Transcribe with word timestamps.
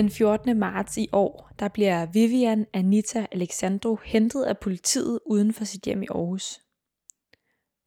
Den 0.00 0.10
14. 0.10 0.58
marts 0.58 0.96
i 0.98 1.08
år, 1.12 1.50
der 1.58 1.68
bliver 1.68 2.06
Vivian 2.06 2.66
Anita 2.72 3.26
Alexandro 3.32 3.98
hentet 4.04 4.42
af 4.42 4.58
politiet 4.58 5.20
uden 5.26 5.52
for 5.52 5.64
sit 5.64 5.84
hjem 5.84 6.02
i 6.02 6.06
Aarhus. 6.10 6.60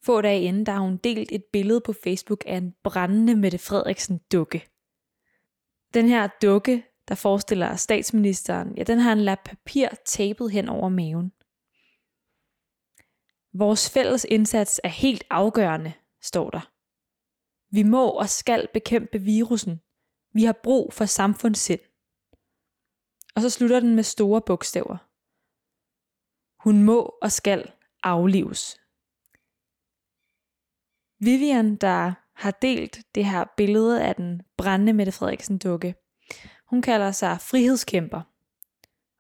Få 0.06 0.22
dage 0.22 0.42
inden, 0.42 0.66
der 0.66 0.72
har 0.72 0.80
hun 0.80 0.98
delt 0.98 1.32
et 1.32 1.44
billede 1.54 1.82
på 1.82 1.94
Facebook 2.04 2.44
af 2.48 2.58
en 2.58 2.74
brændende 2.84 3.36
Mette 3.36 3.58
Frederiksen 3.58 4.20
dukke. 4.32 4.68
Den 5.94 6.08
her 6.08 6.28
dukke, 6.42 6.84
der 7.08 7.16
forestiller 7.16 7.76
statsministeren, 7.76 8.78
ja, 8.78 8.84
den 8.84 9.00
har 9.00 9.14
en 9.14 9.22
lap 9.22 9.40
papir 9.46 9.88
tapet 10.06 10.52
hen 10.52 10.70
over 10.70 10.90
maven. 10.90 11.32
Vores 13.54 13.90
fælles 13.90 14.26
indsats 14.30 14.82
er 14.84 14.90
helt 14.90 15.24
afgørende, 15.30 15.94
står 16.22 16.50
der. 16.50 16.72
Vi 17.76 17.84
må 17.84 18.10
og 18.10 18.30
skal 18.30 18.68
bekæmpe 18.74 19.22
virussen. 19.22 19.82
Vi 20.34 20.44
har 20.44 20.60
brug 20.64 20.94
for 20.94 21.06
samfundssind. 21.06 21.80
Og 23.36 23.42
så 23.42 23.50
slutter 23.50 23.80
den 23.80 23.96
med 23.96 24.04
store 24.04 24.42
bogstaver. 24.42 24.98
Hun 26.64 26.84
må 26.84 27.18
og 27.22 27.32
skal 27.32 27.72
aflives. 28.04 28.80
Vivian, 31.20 31.76
der 31.76 32.14
har 32.36 32.52
delt 32.52 33.00
det 33.16 33.26
her 33.26 33.46
billede 33.58 34.04
af 34.04 34.16
den 34.16 34.42
brændende 34.58 34.94
Mette 34.94 35.12
Frederiksen 35.12 35.58
dukke, 35.58 35.96
hun 36.66 36.82
kalder 36.82 37.12
sig 37.12 37.42
frihedskæmper. 37.42 38.22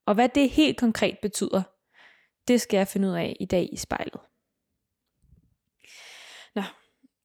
Og 0.06 0.13
hvad 0.13 0.30
det 0.30 0.50
helt 0.50 0.80
konkret 0.80 1.18
betyder, 1.22 1.63
det 2.47 2.62
skal 2.62 2.78
jeg 2.78 2.88
finde 2.88 3.07
ud 3.07 3.13
af 3.13 3.38
i 3.40 3.45
dag 3.45 3.69
i 3.72 3.78
spejlet. 3.78 4.22
Nå, 6.56 6.62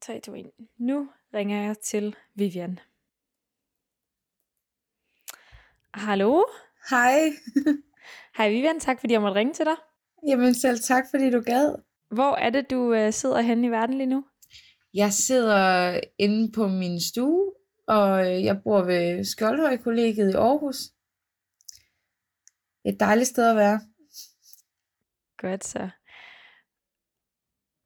3, 0.01 0.21
2, 0.21 0.35
1. 0.35 0.51
Nu 0.79 1.11
ringer 1.35 1.63
jeg 1.63 1.79
til 1.79 2.17
Vivian. 2.35 2.81
Hallo? 5.95 6.45
Hej. 6.91 7.33
Hej 8.37 8.49
Vivian, 8.49 8.81
tak 8.81 9.01
fordi 9.01 9.13
jeg 9.13 9.21
måtte 9.21 9.39
ringe 9.39 9.55
til 9.55 9.65
dig. 9.65 9.77
Jamen 10.27 10.55
selv 10.55 10.79
tak, 10.79 11.05
fordi 11.11 11.31
du 11.31 11.41
gad. 11.41 11.75
Hvor 12.11 12.37
er 12.37 12.51
det, 12.51 12.71
du 12.71 12.95
øh, 12.95 13.13
sidder 13.13 13.41
henne 13.41 13.67
i 13.67 13.71
verden 13.71 13.97
lige 13.97 14.07
nu? 14.07 14.25
Jeg 14.95 15.13
sidder 15.13 16.01
inde 16.19 16.53
på 16.53 16.69
min 16.69 17.01
stue, 17.01 17.53
og 17.89 18.21
øh, 18.27 18.45
jeg 18.45 18.63
bor 18.63 18.83
ved 18.83 19.25
Skjoldhøj 19.25 19.77
kollegiet 19.77 20.31
i 20.31 20.37
Aarhus. 20.37 20.77
Et 22.85 23.01
dejligt 23.01 23.29
sted 23.29 23.51
at 23.51 23.57
være. 23.57 23.81
Godt 25.39 25.65
så. 25.65 25.91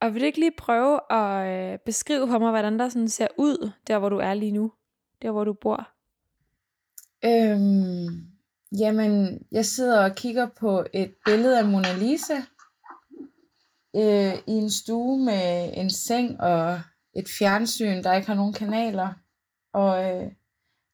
Og 0.00 0.14
vil 0.14 0.20
du 0.20 0.26
ikke 0.26 0.40
lige 0.40 0.56
prøve 0.58 1.00
at 1.12 1.72
øh, 1.72 1.78
beskrive 1.86 2.28
for 2.28 2.38
mig, 2.38 2.50
hvordan 2.50 2.78
der 2.78 2.88
sådan 2.88 3.08
ser 3.08 3.28
ud, 3.38 3.70
der 3.86 3.98
hvor 3.98 4.08
du 4.08 4.18
er 4.18 4.34
lige 4.34 4.52
nu? 4.52 4.72
Der 5.22 5.30
hvor 5.30 5.44
du 5.44 5.52
bor? 5.52 5.88
Øhm, 7.24 8.31
jamen, 8.78 9.42
jeg 9.52 9.66
sidder 9.66 10.04
og 10.04 10.16
kigger 10.16 10.48
på 10.60 10.86
et 10.92 11.14
billede 11.24 11.58
af 11.58 11.64
Mona 11.64 11.92
Lisa 11.92 12.36
øh, 13.96 14.34
i 14.46 14.52
en 14.52 14.70
stue 14.70 15.24
med 15.24 15.72
en 15.76 15.90
seng 15.90 16.40
og 16.40 16.80
et 17.16 17.28
fjernsyn, 17.38 18.02
der 18.02 18.14
ikke 18.14 18.26
har 18.26 18.34
nogen 18.34 18.52
kanaler. 18.52 19.12
Og 19.72 20.04
øh, 20.04 20.30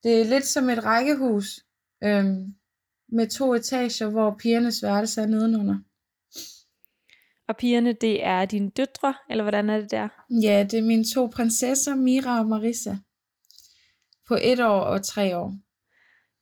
det 0.03 0.21
er 0.21 0.25
lidt 0.25 0.47
som 0.47 0.69
et 0.69 0.85
rækkehus 0.85 1.65
øh, 2.05 2.25
med 3.09 3.31
to 3.31 3.55
etager, 3.55 4.11
hvor 4.11 4.37
pigernes 4.39 4.83
værelse 4.83 5.21
er 5.21 5.27
nedenunder. 5.27 5.79
Og 7.49 7.57
pigerne, 7.57 7.93
det 7.93 8.25
er 8.25 8.45
dine 8.45 8.71
døtre, 8.71 9.15
eller 9.31 9.45
hvordan 9.45 9.71
er 9.71 9.81
det 9.81 9.91
der? 9.91 10.09
Ja, 10.43 10.67
det 10.71 10.79
er 10.79 10.83
mine 10.83 11.05
to 11.15 11.27
prinsesser, 11.27 11.95
Mira 11.95 12.41
og 12.41 12.47
Marissa. 12.47 12.97
På 14.29 14.39
et 14.43 14.61
år 14.61 14.81
og 14.81 15.05
tre 15.05 15.37
år. 15.37 15.55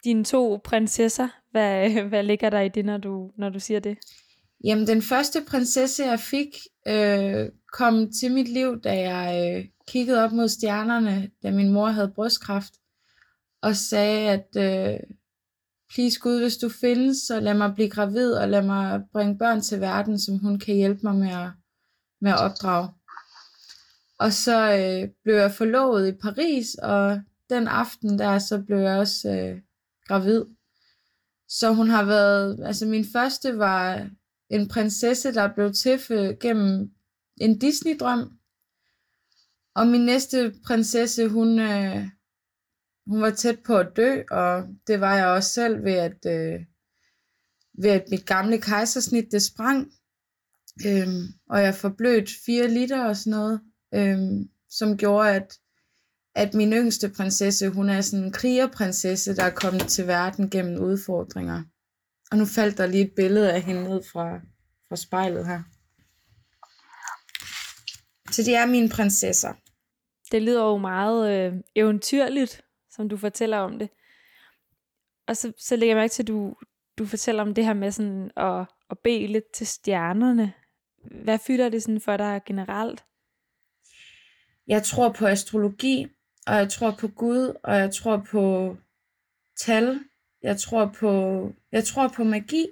Dine 0.07 0.25
to 0.25 0.61
prinsesser, 0.65 1.29
hvad, 1.51 1.91
hvad 2.11 2.23
ligger 2.23 2.51
der 2.51 2.61
i 2.61 2.69
det, 2.69 2.85
når 2.85 2.97
du, 2.97 3.31
når 3.37 3.49
du 3.49 3.61
siger 3.61 3.81
det? 3.81 3.99
Jamen, 4.65 4.87
den 4.87 5.03
første 5.03 5.45
prinsesse, 5.49 6.05
jeg 6.05 6.21
fik, 6.21 6.57
øh, 6.89 7.49
kom 7.73 8.13
til 8.13 8.33
mit 8.33 8.49
liv, 8.49 8.81
da 8.81 9.11
jeg 9.11 9.57
øh, 9.57 9.65
kiggede 9.89 10.25
op 10.25 10.33
mod 10.33 10.49
stjernerne, 10.49 11.31
da 11.43 11.51
min 11.51 11.73
mor 11.73 11.87
havde 11.87 12.13
brystkræft, 12.15 12.75
og 13.63 13.77
sagde, 13.77 14.31
at 14.31 14.47
øh, 14.57 15.01
please 15.95 16.21
Gud, 16.21 16.41
hvis 16.41 16.57
du 16.57 16.69
findes, 16.69 17.17
så 17.17 17.41
lad 17.41 17.55
mig 17.55 17.75
blive 17.75 17.91
gravid, 17.91 18.33
og 18.33 18.49
lad 18.49 18.63
mig 18.63 19.03
bringe 19.13 19.39
børn 19.39 19.61
til 19.61 19.81
verden, 19.81 20.21
som 20.21 20.39
hun 20.39 20.59
kan 20.59 20.75
hjælpe 20.75 21.01
mig 21.03 21.15
med 21.15 21.31
at, 21.31 21.51
med 22.21 22.31
at 22.31 22.41
opdrage. 22.41 22.89
Og 24.19 24.33
så 24.33 24.73
øh, 24.73 25.09
blev 25.25 25.35
jeg 25.35 25.53
forlovet 25.53 26.09
i 26.09 26.13
Paris, 26.13 26.75
og 26.75 27.21
den 27.51 27.69
aften 27.69 28.19
der, 28.19 28.39
så 28.39 28.63
blev 28.67 28.79
jeg 28.79 28.99
også 28.99 29.29
øh, 29.29 29.61
gravid. 30.09 30.45
Så 31.49 31.73
hun 31.73 31.89
har 31.89 32.05
været, 32.05 32.67
altså 32.67 32.87
min 32.87 33.05
første 33.13 33.59
var 33.59 34.11
en 34.51 34.69
prinsesse, 34.69 35.35
der 35.35 35.55
blev 35.55 35.73
til 35.73 36.01
gennem 36.41 36.91
en 37.37 37.59
Disney-drøm. 37.59 38.39
Og 39.75 39.87
min 39.87 40.05
næste 40.05 40.55
prinsesse, 40.67 41.29
hun, 41.29 41.59
øh, 41.59 42.09
hun 43.07 43.21
var 43.21 43.31
tæt 43.31 43.59
på 43.67 43.79
at 43.79 43.97
dø, 43.97 44.23
og 44.31 44.69
det 44.87 45.01
var 45.01 45.15
jeg 45.15 45.27
også 45.27 45.51
selv 45.51 45.85
ved, 45.85 45.93
at, 45.93 46.27
øh, 46.27 46.61
ved 47.79 47.91
at 47.91 48.05
mit 48.11 48.27
gamle 48.27 48.61
kejsersnit, 48.61 49.33
det 49.33 49.43
sprang. 49.43 49.93
Øhm, 50.87 51.23
og 51.49 51.63
jeg 51.63 51.75
forblødt 51.75 52.31
4 52.47 52.69
liter 52.69 53.05
og 53.05 53.17
sådan 53.17 53.31
noget, 53.31 53.61
øhm, 53.95 54.49
som 54.71 54.97
gjorde, 54.97 55.31
at, 55.31 55.59
at 56.37 56.55
min 56.55 56.73
yngste 56.73 57.11
prinsesse, 57.17 57.69
hun 57.69 57.89
er 57.89 58.01
sådan 58.01 58.25
en 58.25 58.33
krigerprinsesse, 58.33 59.37
der 59.37 59.43
er 59.43 59.51
kommet 59.51 59.87
til 59.87 60.07
verden 60.07 60.51
gennem 60.51 60.83
udfordringer. 60.83 61.63
Og 62.31 62.39
nu 62.39 62.45
faldt 62.47 62.79
der 62.79 62.87
lige 62.87 63.05
et 63.05 63.13
billede 63.17 63.53
af 63.53 63.63
hende 63.63 63.85
ned 63.85 64.03
fra, 64.13 64.41
fra 64.89 64.97
spejlet 64.97 65.47
her. 65.47 65.63
Så 68.31 68.43
de 68.43 68.55
er 68.55 68.67
mine 68.67 68.89
prinsesser. 68.89 69.53
Det 70.33 70.43
lyder 70.43 70.65
jo 70.65 70.77
meget 70.79 71.33
øh, 71.33 71.53
eventyrligt, 71.75 72.63
som 72.91 73.09
du 73.09 73.17
fortæller 73.17 73.59
om 73.59 73.79
det. 73.79 73.89
Og 75.29 75.37
så, 75.37 75.53
så 75.59 75.77
lægger 75.77 75.95
jeg 75.95 76.01
mærke 76.03 76.13
til, 76.13 76.23
at 76.23 76.29
du, 76.29 76.57
du 76.99 77.07
fortæller 77.07 77.43
om 77.43 77.55
det 77.55 77.65
her 77.65 77.75
med 77.75 77.91
sådan 77.91 78.31
at, 78.37 78.67
at 78.91 78.99
bede 79.05 79.27
lidt 79.27 79.53
til 79.55 79.67
stjernerne. 79.67 80.53
Hvad 81.25 81.39
fylder 81.47 81.69
det 81.69 81.83
sådan 81.83 82.01
for 82.01 82.17
dig 82.17 82.41
generelt? 82.47 83.05
Jeg 84.67 84.83
tror 84.83 85.13
på 85.13 85.27
astrologi, 85.27 86.07
og 86.47 86.55
jeg 86.55 86.69
tror 86.69 86.91
på 86.91 87.09
Gud, 87.09 87.57
og 87.63 87.77
jeg 87.77 87.95
tror 87.95 88.27
på 88.31 88.77
tal. 89.57 90.01
Jeg 90.43 90.57
tror 90.59 90.87
på, 91.01 91.13
jeg 91.73 91.85
tror 91.85 92.09
på 92.09 92.25
magi. 92.25 92.67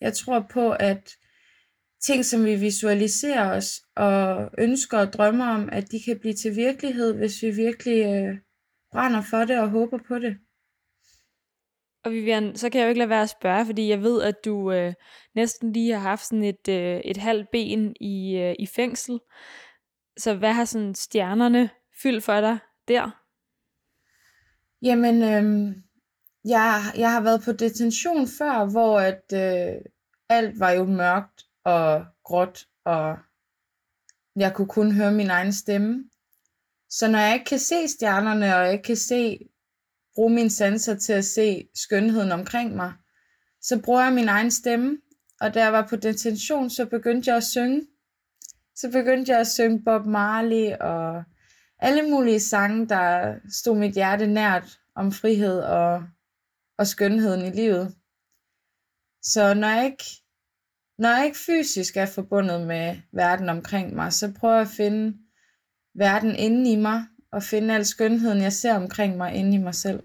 Jeg 0.00 0.14
tror 0.14 0.46
på, 0.52 0.72
at 0.72 1.16
ting, 2.02 2.24
som 2.24 2.44
vi 2.44 2.56
visualiserer 2.56 3.56
os 3.56 3.82
og 3.96 4.50
ønsker 4.58 4.98
og 4.98 5.12
drømmer 5.12 5.46
om, 5.46 5.68
at 5.72 5.90
de 5.90 6.02
kan 6.02 6.18
blive 6.18 6.34
til 6.34 6.56
virkelighed, 6.56 7.14
hvis 7.14 7.42
vi 7.42 7.50
virkelig 7.50 8.04
øh, 8.04 8.38
brænder 8.92 9.22
for 9.30 9.44
det 9.44 9.60
og 9.60 9.70
håber 9.70 9.98
på 10.08 10.18
det. 10.18 10.36
Og 12.04 12.12
Vivian, 12.12 12.56
så 12.56 12.70
kan 12.70 12.80
jeg 12.80 12.86
jo 12.86 12.88
ikke 12.88 12.98
lade 12.98 13.08
være 13.08 13.22
at 13.22 13.30
spørge, 13.30 13.66
fordi 13.66 13.88
jeg 13.88 14.02
ved, 14.02 14.22
at 14.22 14.44
du 14.44 14.72
øh, 14.72 14.94
næsten 15.34 15.72
lige 15.72 15.92
har 15.92 16.00
haft 16.00 16.24
sådan 16.24 16.44
et, 16.44 16.68
øh, 16.68 17.00
et 17.04 17.16
halvt 17.16 17.50
ben 17.52 17.96
i, 18.00 18.36
øh, 18.36 18.54
i 18.58 18.66
fængsel. 18.66 19.20
Så 20.16 20.34
hvad 20.34 20.52
har 20.52 20.64
sådan 20.64 20.94
stjernerne 20.94 21.70
fyldt 22.02 22.24
for 22.24 22.40
dig 22.40 22.58
der? 22.88 23.19
Jamen, 24.82 25.22
øh, 25.22 25.76
jeg, 26.44 26.82
jeg 26.96 27.12
har 27.12 27.20
været 27.20 27.42
på 27.42 27.52
detention 27.52 28.28
før, 28.28 28.70
hvor 28.70 29.00
at 29.00 29.24
øh, 29.32 29.80
alt 30.28 30.60
var 30.60 30.70
jo 30.70 30.84
mørkt 30.84 31.44
og 31.64 32.06
gråt, 32.24 32.66
og 32.84 33.18
jeg 34.36 34.54
kunne 34.54 34.68
kun 34.68 34.92
høre 34.92 35.12
min 35.12 35.30
egen 35.30 35.52
stemme. 35.52 36.04
Så 36.90 37.08
når 37.08 37.18
jeg 37.18 37.34
ikke 37.34 37.44
kan 37.44 37.58
se 37.58 37.88
stjernerne, 37.88 38.56
og 38.56 38.64
jeg 38.64 38.72
ikke 38.72 38.84
kan 38.84 38.96
se 38.96 39.38
bruge 40.14 40.34
mine 40.34 40.50
sanser 40.50 40.94
til 40.94 41.12
at 41.12 41.24
se 41.24 41.68
skønheden 41.74 42.32
omkring 42.32 42.76
mig, 42.76 42.92
så 43.62 43.80
bruger 43.82 44.02
jeg 44.02 44.12
min 44.12 44.28
egen 44.28 44.50
stemme, 44.50 44.98
og 45.40 45.54
da 45.54 45.64
jeg 45.64 45.72
var 45.72 45.86
på 45.86 45.96
detention, 45.96 46.70
så 46.70 46.86
begyndte 46.86 47.28
jeg 47.28 47.36
at 47.36 47.44
synge. 47.44 47.86
Så 48.74 48.90
begyndte 48.90 49.32
jeg 49.32 49.40
at 49.40 49.46
synge 49.46 49.82
Bob 49.84 50.06
Marley 50.06 50.72
og 50.80 51.24
alle 51.80 52.10
mulige 52.10 52.40
sange, 52.40 52.88
der 52.88 53.34
stod 53.52 53.76
mit 53.76 53.94
hjerte 53.94 54.26
nært 54.26 54.80
om 54.94 55.12
frihed 55.12 55.60
og, 55.60 56.02
og 56.78 56.86
skønheden 56.86 57.46
i 57.46 57.50
livet. 57.50 57.94
Så 59.22 59.54
når 59.54 59.68
jeg, 59.68 59.84
ikke, 59.84 60.04
når 60.98 61.08
jeg 61.08 61.24
ikke 61.24 61.38
fysisk 61.38 61.96
er 61.96 62.06
forbundet 62.06 62.66
med 62.66 62.96
verden 63.12 63.48
omkring 63.48 63.94
mig, 63.94 64.12
så 64.12 64.32
prøver 64.38 64.54
jeg 64.54 64.62
at 64.62 64.68
finde 64.76 65.18
verden 65.94 66.34
inde 66.36 66.72
i 66.72 66.76
mig, 66.76 67.06
og 67.32 67.42
finde 67.42 67.74
al 67.74 67.86
skønheden, 67.86 68.42
jeg 68.42 68.52
ser 68.52 68.74
omkring 68.74 69.16
mig 69.16 69.34
inde 69.34 69.54
i 69.54 69.58
mig 69.58 69.74
selv. 69.74 70.02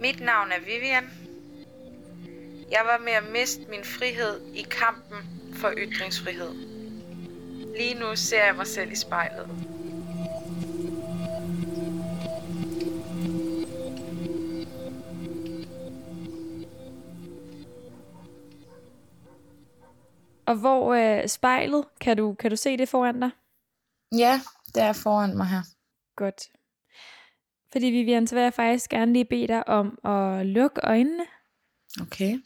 Mit 0.00 0.20
navn 0.20 0.52
er 0.52 0.60
Vivian. 0.60 1.04
Jeg 2.70 2.80
var 2.84 2.98
med 3.04 3.12
at 3.12 3.32
miste 3.32 3.70
min 3.70 3.84
frihed 3.84 4.40
i 4.54 4.62
kampen 4.62 5.18
for 5.54 5.72
ytringsfrihed. 5.76 6.75
Lige 7.76 7.94
nu 7.94 8.16
ser 8.16 8.44
jeg 8.44 8.54
mig 8.56 8.66
selv 8.66 8.92
i 8.92 8.96
spejlet. 8.96 9.50
Og 20.46 20.56
hvor 20.56 20.94
øh, 20.94 21.28
spejlet, 21.28 21.84
kan 22.00 22.16
du, 22.16 22.34
kan 22.34 22.50
du 22.50 22.56
se 22.56 22.76
det 22.76 22.88
foran 22.88 23.20
dig? 23.20 23.30
Ja, 24.12 24.40
det 24.74 24.82
er 24.82 24.92
foran 24.92 25.36
mig 25.36 25.46
her. 25.46 25.62
Godt. 26.16 26.48
Fordi 27.72 27.86
Vivian, 27.86 28.26
så 28.26 28.34
vil 28.34 28.42
jeg 28.42 28.54
faktisk 28.54 28.90
gerne 28.90 29.12
lige 29.12 29.24
bede 29.24 29.48
dig 29.48 29.68
om 29.68 29.98
at 30.04 30.46
lukke 30.46 30.80
øjnene. 30.84 31.24
Okay. 32.00 32.38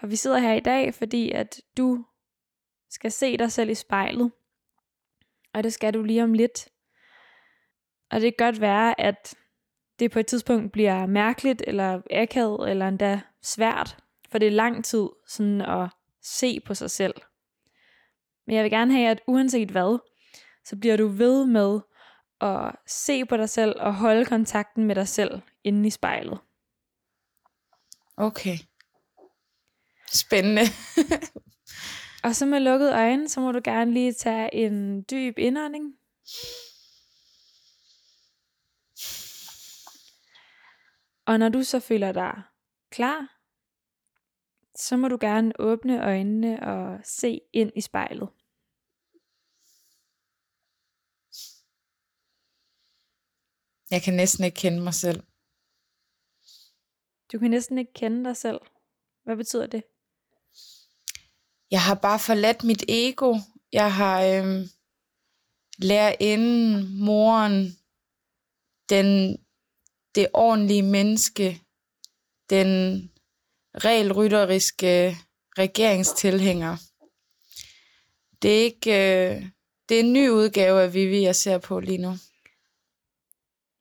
For 0.00 0.06
vi 0.06 0.16
sidder 0.16 0.38
her 0.38 0.52
i 0.52 0.60
dag, 0.60 0.94
fordi 0.94 1.32
at 1.32 1.60
du 1.76 2.04
skal 2.90 3.12
se 3.12 3.36
dig 3.36 3.52
selv 3.52 3.70
i 3.70 3.74
spejlet. 3.74 4.32
Og 5.54 5.62
det 5.62 5.72
skal 5.72 5.94
du 5.94 6.02
lige 6.02 6.24
om 6.24 6.32
lidt. 6.32 6.68
Og 8.10 8.20
det 8.20 8.36
kan 8.36 8.46
godt 8.46 8.60
være, 8.60 9.00
at 9.00 9.34
det 9.98 10.10
på 10.10 10.18
et 10.18 10.26
tidspunkt 10.26 10.72
bliver 10.72 11.06
mærkeligt, 11.06 11.62
eller 11.66 12.02
akavet, 12.10 12.70
eller 12.70 12.88
endda 12.88 13.20
svært. 13.42 13.96
For 14.30 14.38
det 14.38 14.48
er 14.48 14.52
lang 14.52 14.84
tid 14.84 15.08
sådan 15.26 15.60
at 15.60 15.88
se 16.22 16.60
på 16.60 16.74
sig 16.74 16.90
selv. 16.90 17.14
Men 18.46 18.56
jeg 18.56 18.62
vil 18.62 18.70
gerne 18.70 18.92
have, 18.92 19.08
at 19.08 19.20
uanset 19.26 19.70
hvad, 19.70 19.98
så 20.64 20.76
bliver 20.76 20.96
du 20.96 21.08
ved 21.08 21.46
med 21.46 21.80
at 22.40 22.76
se 22.86 23.24
på 23.24 23.36
dig 23.36 23.48
selv 23.48 23.74
og 23.80 23.94
holde 23.94 24.24
kontakten 24.24 24.84
med 24.84 24.94
dig 24.94 25.08
selv 25.08 25.40
inde 25.64 25.86
i 25.86 25.90
spejlet. 25.90 26.38
Okay. 28.16 28.58
Spændende. 30.12 30.62
og 32.24 32.36
så 32.36 32.46
med 32.46 32.60
lukkede 32.60 32.92
øjne, 32.92 33.28
så 33.28 33.40
må 33.40 33.52
du 33.52 33.60
gerne 33.64 33.92
lige 33.92 34.12
tage 34.12 34.54
en 34.54 35.02
dyb 35.02 35.38
indånding. 35.38 35.94
Og 41.26 41.38
når 41.38 41.48
du 41.48 41.62
så 41.62 41.80
føler 41.80 42.12
dig 42.12 42.42
klar, 42.90 43.38
så 44.76 44.96
må 44.96 45.08
du 45.08 45.18
gerne 45.20 45.52
åbne 45.58 46.04
øjnene 46.04 46.62
og 46.62 47.00
se 47.04 47.40
ind 47.52 47.72
i 47.76 47.80
spejlet. 47.80 48.28
Jeg 53.90 54.02
kan 54.02 54.14
næsten 54.14 54.44
ikke 54.44 54.54
kende 54.54 54.80
mig 54.80 54.94
selv. 54.94 55.22
Du 57.32 57.38
kan 57.38 57.50
næsten 57.50 57.78
ikke 57.78 57.92
kende 57.92 58.24
dig 58.24 58.36
selv. 58.36 58.60
Hvad 59.24 59.36
betyder 59.36 59.66
det? 59.66 59.82
Jeg 61.70 61.82
har 61.82 61.94
bare 61.94 62.18
forladt 62.18 62.64
mit 62.64 62.84
ego. 62.88 63.36
Jeg 63.72 63.94
har 63.94 64.22
øhm, 64.22 64.68
lært 65.78 66.16
inden 66.20 66.98
moren, 67.04 67.76
den, 68.88 69.38
det 70.14 70.28
ordentlige 70.34 70.82
menneske, 70.82 71.60
den 72.50 72.66
regelrytteriske 73.74 75.16
regeringstilhænger. 75.58 76.76
Det 78.42 78.60
er 78.60 78.64
ikke... 78.64 78.90
Øh, 78.90 79.46
det 79.88 80.00
er 80.00 80.04
en 80.04 80.12
ny 80.12 80.28
udgave 80.28 80.82
af 80.82 80.94
Vivi, 80.94 81.22
jeg 81.22 81.36
ser 81.36 81.58
på 81.58 81.80
lige 81.80 81.98
nu. 81.98 82.12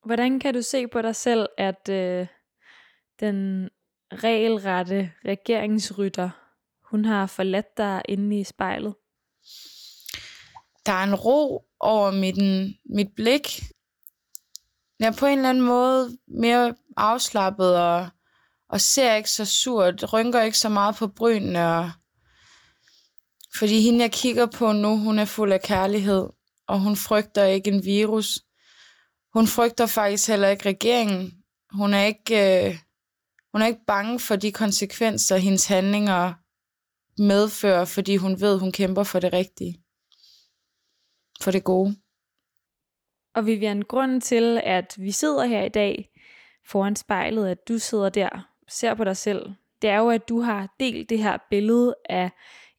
Hvordan 0.06 0.40
kan 0.40 0.54
du 0.54 0.62
se 0.62 0.88
på 0.88 1.02
dig 1.02 1.16
selv, 1.16 1.48
at 1.58 1.90
øh, 1.90 2.28
den 3.20 3.70
regelrette 4.14 5.12
regeringsrytter, 5.26 6.47
hun 6.92 7.06
har 7.06 7.26
forladt 7.26 7.78
dig 7.78 8.02
inde 8.10 8.40
i 8.40 8.44
spejlet? 8.44 8.96
Der 10.86 10.92
er 10.92 11.04
en 11.04 11.16
ro 11.16 11.66
over 11.80 12.12
mit, 12.12 12.38
mit 12.90 13.08
blik. 13.16 13.62
Jeg 15.00 15.08
er 15.08 15.18
på 15.20 15.26
en 15.26 15.38
eller 15.38 15.50
anden 15.50 15.64
måde 15.64 16.18
mere 16.28 16.76
afslappet 16.98 17.78
og, 17.78 18.10
og 18.70 18.82
ser 18.82 19.16
ikke 19.16 19.32
så 19.32 19.46
surt, 19.46 20.14
rynker 20.14 20.42
ikke 20.42 20.58
så 20.58 20.70
meget 20.70 20.96
på 20.96 21.08
brynene. 21.08 21.68
Og, 21.68 21.92
fordi 23.58 23.82
hende, 23.82 24.02
jeg 24.02 24.12
kigger 24.12 24.46
på 24.46 24.72
nu, 24.72 24.98
hun 24.98 25.20
er 25.20 25.26
fuld 25.26 25.52
af 25.52 25.62
kærlighed, 25.62 26.30
og 26.68 26.80
hun 26.80 26.96
frygter 26.96 27.46
ikke 27.46 27.72
en 27.72 27.86
virus. 27.86 28.40
Hun 29.34 29.48
frygter 29.48 29.86
faktisk 29.86 30.28
heller 30.28 30.48
ikke 30.48 30.70
regeringen. 30.70 31.32
Hun 31.72 31.94
er 31.94 32.04
ikke, 32.04 32.68
øh, 32.68 32.78
hun 33.52 33.62
er 33.62 33.68
ikke 33.68 33.86
bange 33.88 34.20
for 34.20 34.36
de 34.36 34.52
konsekvenser, 34.52 35.38
hendes 35.38 35.66
handlinger 35.66 36.34
medfører, 37.20 37.86
fordi 37.86 38.16
hun 38.16 38.42
ved, 38.42 38.60
hun 38.60 38.72
kæmper 38.72 39.04
for 39.04 39.20
det 39.20 39.34
rigtige. 39.34 39.84
For 41.42 41.52
det 41.52 41.64
gode. 41.64 41.96
Og 43.36 43.46
Vivian, 43.46 43.82
grunden 43.82 44.22
til, 44.22 44.62
at 44.64 44.96
vi 44.98 45.12
sidder 45.12 45.46
her 45.46 45.64
i 45.64 45.70
dag 45.70 46.10
foran 46.68 46.96
spejlet, 46.96 47.48
at 47.48 47.68
du 47.68 47.78
sidder 47.78 48.10
der, 48.10 48.50
ser 48.68 48.94
på 48.94 49.04
dig 49.04 49.18
selv, 49.18 49.54
det 49.82 49.90
er 49.90 49.98
jo, 49.98 50.10
at 50.10 50.30
du 50.30 50.42
har 50.42 50.76
delt 50.80 51.10
det 51.10 51.20
her 51.20 51.38
billede 51.50 51.96
af 52.10 52.32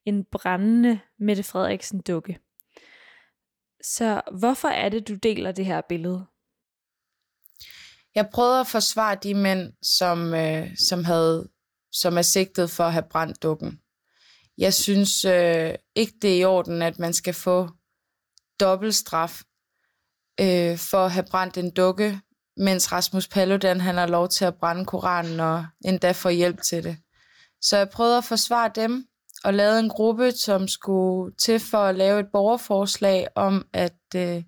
en 0.05 0.25
brændende 0.31 0.99
Mette 1.19 1.43
Frederiksen 1.43 2.01
dukke. 2.01 2.39
Så 3.83 4.21
hvorfor 4.39 4.67
er 4.67 4.89
det, 4.89 5.07
du 5.07 5.15
deler 5.15 5.51
det 5.51 5.65
her 5.65 5.81
billede? 5.81 6.25
Jeg 8.15 8.29
prøvede 8.33 8.59
at 8.59 8.67
forsvare 8.67 9.15
de 9.23 9.33
mænd, 9.33 9.73
som, 9.81 10.33
øh, 10.33 10.77
som, 10.77 11.03
havde, 11.03 11.49
som 11.91 12.17
er 12.17 12.21
sigtet 12.21 12.69
for 12.69 12.83
at 12.83 12.93
have 12.93 13.09
brændt 13.09 13.43
dukken. 13.43 13.81
Jeg 14.59 14.73
synes 14.73 15.25
øh, 15.25 15.73
ikke, 15.95 16.13
det 16.21 16.33
er 16.33 16.39
i 16.39 16.45
orden, 16.45 16.81
at 16.81 16.99
man 16.99 17.13
skal 17.13 17.33
få 17.33 17.69
dobbelt 18.59 18.95
straf 18.95 19.41
øh, 20.41 20.77
for 20.77 21.05
at 21.05 21.11
have 21.11 21.25
brændt 21.31 21.57
en 21.57 21.71
dukke, 21.71 22.19
mens 22.57 22.91
Rasmus 22.91 23.27
Paludan 23.27 23.81
han 23.81 23.95
har 23.95 24.07
lov 24.07 24.29
til 24.29 24.45
at 24.45 24.55
brænde 24.55 24.85
Koranen 24.85 25.39
og 25.39 25.65
endda 25.85 26.11
få 26.11 26.29
hjælp 26.29 26.61
til 26.61 26.83
det. 26.83 26.97
Så 27.61 27.77
jeg 27.77 27.89
prøvede 27.89 28.17
at 28.17 28.23
forsvare 28.23 28.71
dem 28.75 29.05
og 29.43 29.53
lavede 29.53 29.79
en 29.79 29.89
gruppe, 29.89 30.31
som 30.31 30.67
skulle 30.67 31.35
til 31.35 31.59
for 31.59 31.77
at 31.77 31.95
lave 31.95 32.19
et 32.19 32.27
borgerforslag 32.31 33.27
om, 33.35 33.67
at, 33.73 34.15
øh, 34.15 34.43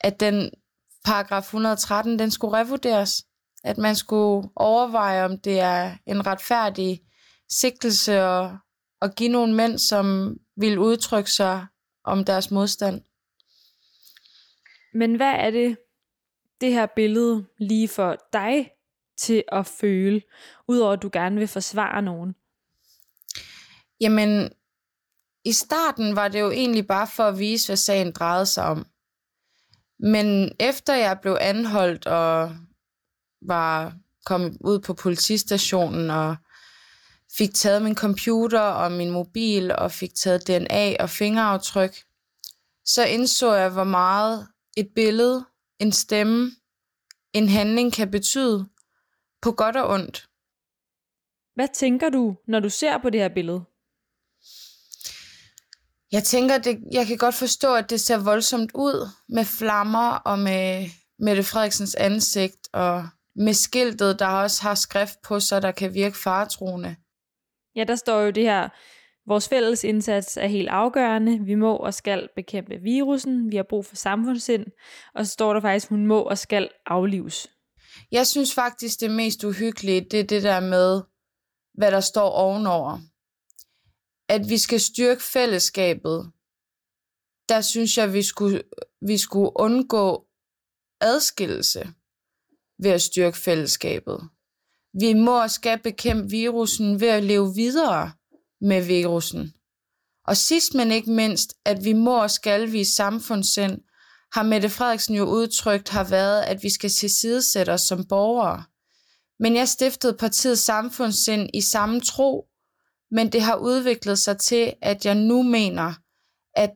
at 0.00 0.20
den 0.20 0.50
paragraf 1.04 1.42
113, 1.42 2.18
den 2.18 2.30
skulle 2.30 2.56
revurderes. 2.56 3.24
At 3.64 3.78
man 3.78 3.96
skulle 3.96 4.48
overveje, 4.56 5.24
om 5.24 5.38
det 5.38 5.60
er 5.60 5.96
en 6.06 6.26
retfærdig 6.26 7.00
sigtelse 7.48 8.24
og 8.24 8.58
at 9.02 9.16
give 9.16 9.28
nogle 9.28 9.54
mænd, 9.54 9.78
som 9.78 10.36
vil 10.56 10.78
udtrykke 10.78 11.30
sig 11.30 11.66
om 12.04 12.24
deres 12.24 12.50
modstand. 12.50 13.02
Men 14.94 15.14
hvad 15.14 15.32
er 15.32 15.50
det, 15.50 15.78
det 16.60 16.72
her 16.72 16.86
billede 16.86 17.46
lige 17.58 17.88
for 17.88 18.16
dig 18.32 18.70
til 19.16 19.44
at 19.52 19.66
føle, 19.66 20.22
udover 20.68 20.92
at 20.92 21.02
du 21.02 21.10
gerne 21.12 21.36
vil 21.36 21.48
forsvare 21.48 22.02
nogen? 22.02 22.34
Jamen, 24.00 24.50
i 25.44 25.52
starten 25.52 26.16
var 26.16 26.28
det 26.28 26.40
jo 26.40 26.50
egentlig 26.50 26.86
bare 26.86 27.06
for 27.16 27.24
at 27.24 27.38
vise, 27.38 27.68
hvad 27.68 27.76
sagen 27.76 28.12
drejede 28.12 28.46
sig 28.46 28.64
om. 28.64 28.86
Men 29.98 30.52
efter 30.60 30.94
jeg 30.94 31.18
blev 31.22 31.38
anholdt 31.40 32.06
og 32.06 32.56
var 33.42 33.96
kommet 34.24 34.56
ud 34.60 34.78
på 34.80 34.94
politistationen 34.94 36.10
og 36.10 36.36
fik 37.36 37.54
taget 37.54 37.82
min 37.82 37.94
computer 37.94 38.60
og 38.60 38.92
min 38.92 39.10
mobil 39.10 39.72
og 39.72 39.92
fik 39.92 40.14
taget 40.14 40.46
DNA 40.48 40.96
og 41.02 41.10
fingeraftryk, 41.10 42.04
så 42.84 43.04
indså 43.04 43.52
jeg, 43.52 43.70
hvor 43.70 43.84
meget 43.84 44.48
et 44.76 44.88
billede, 44.94 45.44
en 45.78 45.92
stemme, 45.92 46.50
en 47.32 47.48
handling 47.48 47.92
kan 47.92 48.10
betyde 48.10 48.68
på 49.42 49.52
godt 49.52 49.76
og 49.76 49.88
ondt. 49.88 50.28
Hvad 51.54 51.68
tænker 51.74 52.08
du, 52.08 52.36
når 52.46 52.60
du 52.60 52.70
ser 52.70 52.98
på 52.98 53.10
det 53.10 53.20
her 53.20 53.28
billede? 53.28 53.64
Jeg 56.12 56.24
tænker, 56.24 56.58
det, 56.58 56.78
jeg 56.92 57.06
kan 57.06 57.18
godt 57.18 57.34
forstå, 57.34 57.74
at 57.74 57.90
det 57.90 58.00
ser 58.00 58.18
voldsomt 58.18 58.70
ud 58.74 59.08
med 59.28 59.44
flammer 59.44 60.10
og 60.10 60.38
med 60.38 60.90
Mette 61.18 61.42
Frederiksens 61.42 61.94
ansigt 61.94 62.68
og 62.72 63.08
med 63.36 63.54
skiltet, 63.54 64.18
der 64.18 64.26
også 64.26 64.62
har 64.62 64.74
skrift 64.74 65.22
på 65.22 65.40
sig, 65.40 65.62
der 65.62 65.72
kan 65.72 65.94
virke 65.94 66.18
faretroende. 66.18 66.96
Ja, 67.78 67.84
der 67.84 67.96
står 67.96 68.20
jo 68.20 68.30
det 68.30 68.42
her, 68.42 68.68
vores 69.26 69.48
fælles 69.48 69.84
indsats 69.84 70.36
er 70.36 70.46
helt 70.46 70.68
afgørende. 70.68 71.44
Vi 71.44 71.54
må 71.54 71.76
og 71.76 71.94
skal 71.94 72.28
bekæmpe 72.36 72.76
virussen. 72.76 73.50
Vi 73.50 73.56
har 73.56 73.62
brug 73.62 73.86
for 73.86 73.96
samfundssind. 73.96 74.66
Og 75.14 75.26
så 75.26 75.32
står 75.32 75.52
der 75.52 75.60
faktisk, 75.60 75.88
hun 75.88 76.06
må 76.06 76.20
og 76.20 76.38
skal 76.38 76.68
aflives. 76.86 77.50
Jeg 78.12 78.26
synes 78.26 78.54
faktisk, 78.54 79.00
det 79.00 79.10
mest 79.10 79.44
uhyggelige, 79.44 80.00
det 80.00 80.20
er 80.20 80.24
det 80.24 80.42
der 80.42 80.60
med, 80.60 81.02
hvad 81.74 81.90
der 81.90 82.00
står 82.00 82.30
ovenover. 82.30 82.98
At 84.28 84.48
vi 84.48 84.58
skal 84.58 84.80
styrke 84.80 85.22
fællesskabet. 85.22 86.32
Der 87.48 87.60
synes 87.60 87.98
jeg, 87.98 88.12
vi 88.12 88.22
skulle, 88.22 88.62
vi 89.00 89.18
skulle 89.18 89.50
undgå 89.56 90.26
adskillelse 91.00 91.88
ved 92.78 92.90
at 92.90 93.02
styrke 93.02 93.36
fællesskabet. 93.36 94.28
Vi 95.00 95.12
må 95.12 95.42
og 95.42 95.50
skal 95.50 95.78
bekæmpe 95.78 96.30
virusen 96.30 97.00
ved 97.00 97.08
at 97.08 97.24
leve 97.24 97.54
videre 97.54 98.12
med 98.60 98.86
virusen. 98.86 99.52
Og 100.26 100.36
sidst 100.36 100.74
men 100.74 100.92
ikke 100.92 101.10
mindst, 101.10 101.54
at 101.64 101.84
vi 101.84 101.92
må 101.92 102.22
og 102.22 102.30
skal 102.30 102.72
vise 102.72 102.94
samfundssind, 102.94 103.80
har 104.32 104.42
Mette 104.42 104.68
Frederiksen 104.68 105.14
jo 105.14 105.24
udtrykt 105.24 105.88
har 105.88 106.04
været, 106.04 106.42
at 106.42 106.62
vi 106.62 106.70
skal 106.70 106.90
tilsidesætte 106.90 107.70
os 107.70 107.80
som 107.80 108.04
borgere. 108.04 108.64
Men 109.38 109.56
jeg 109.56 109.68
stiftede 109.68 110.16
partiet 110.16 110.58
samfundssind 110.58 111.50
i 111.54 111.60
samme 111.60 112.00
tro, 112.00 112.46
men 113.10 113.32
det 113.32 113.42
har 113.42 113.56
udviklet 113.56 114.18
sig 114.18 114.38
til, 114.38 114.72
at 114.82 115.06
jeg 115.06 115.14
nu 115.14 115.42
mener, 115.42 115.94
at 116.54 116.70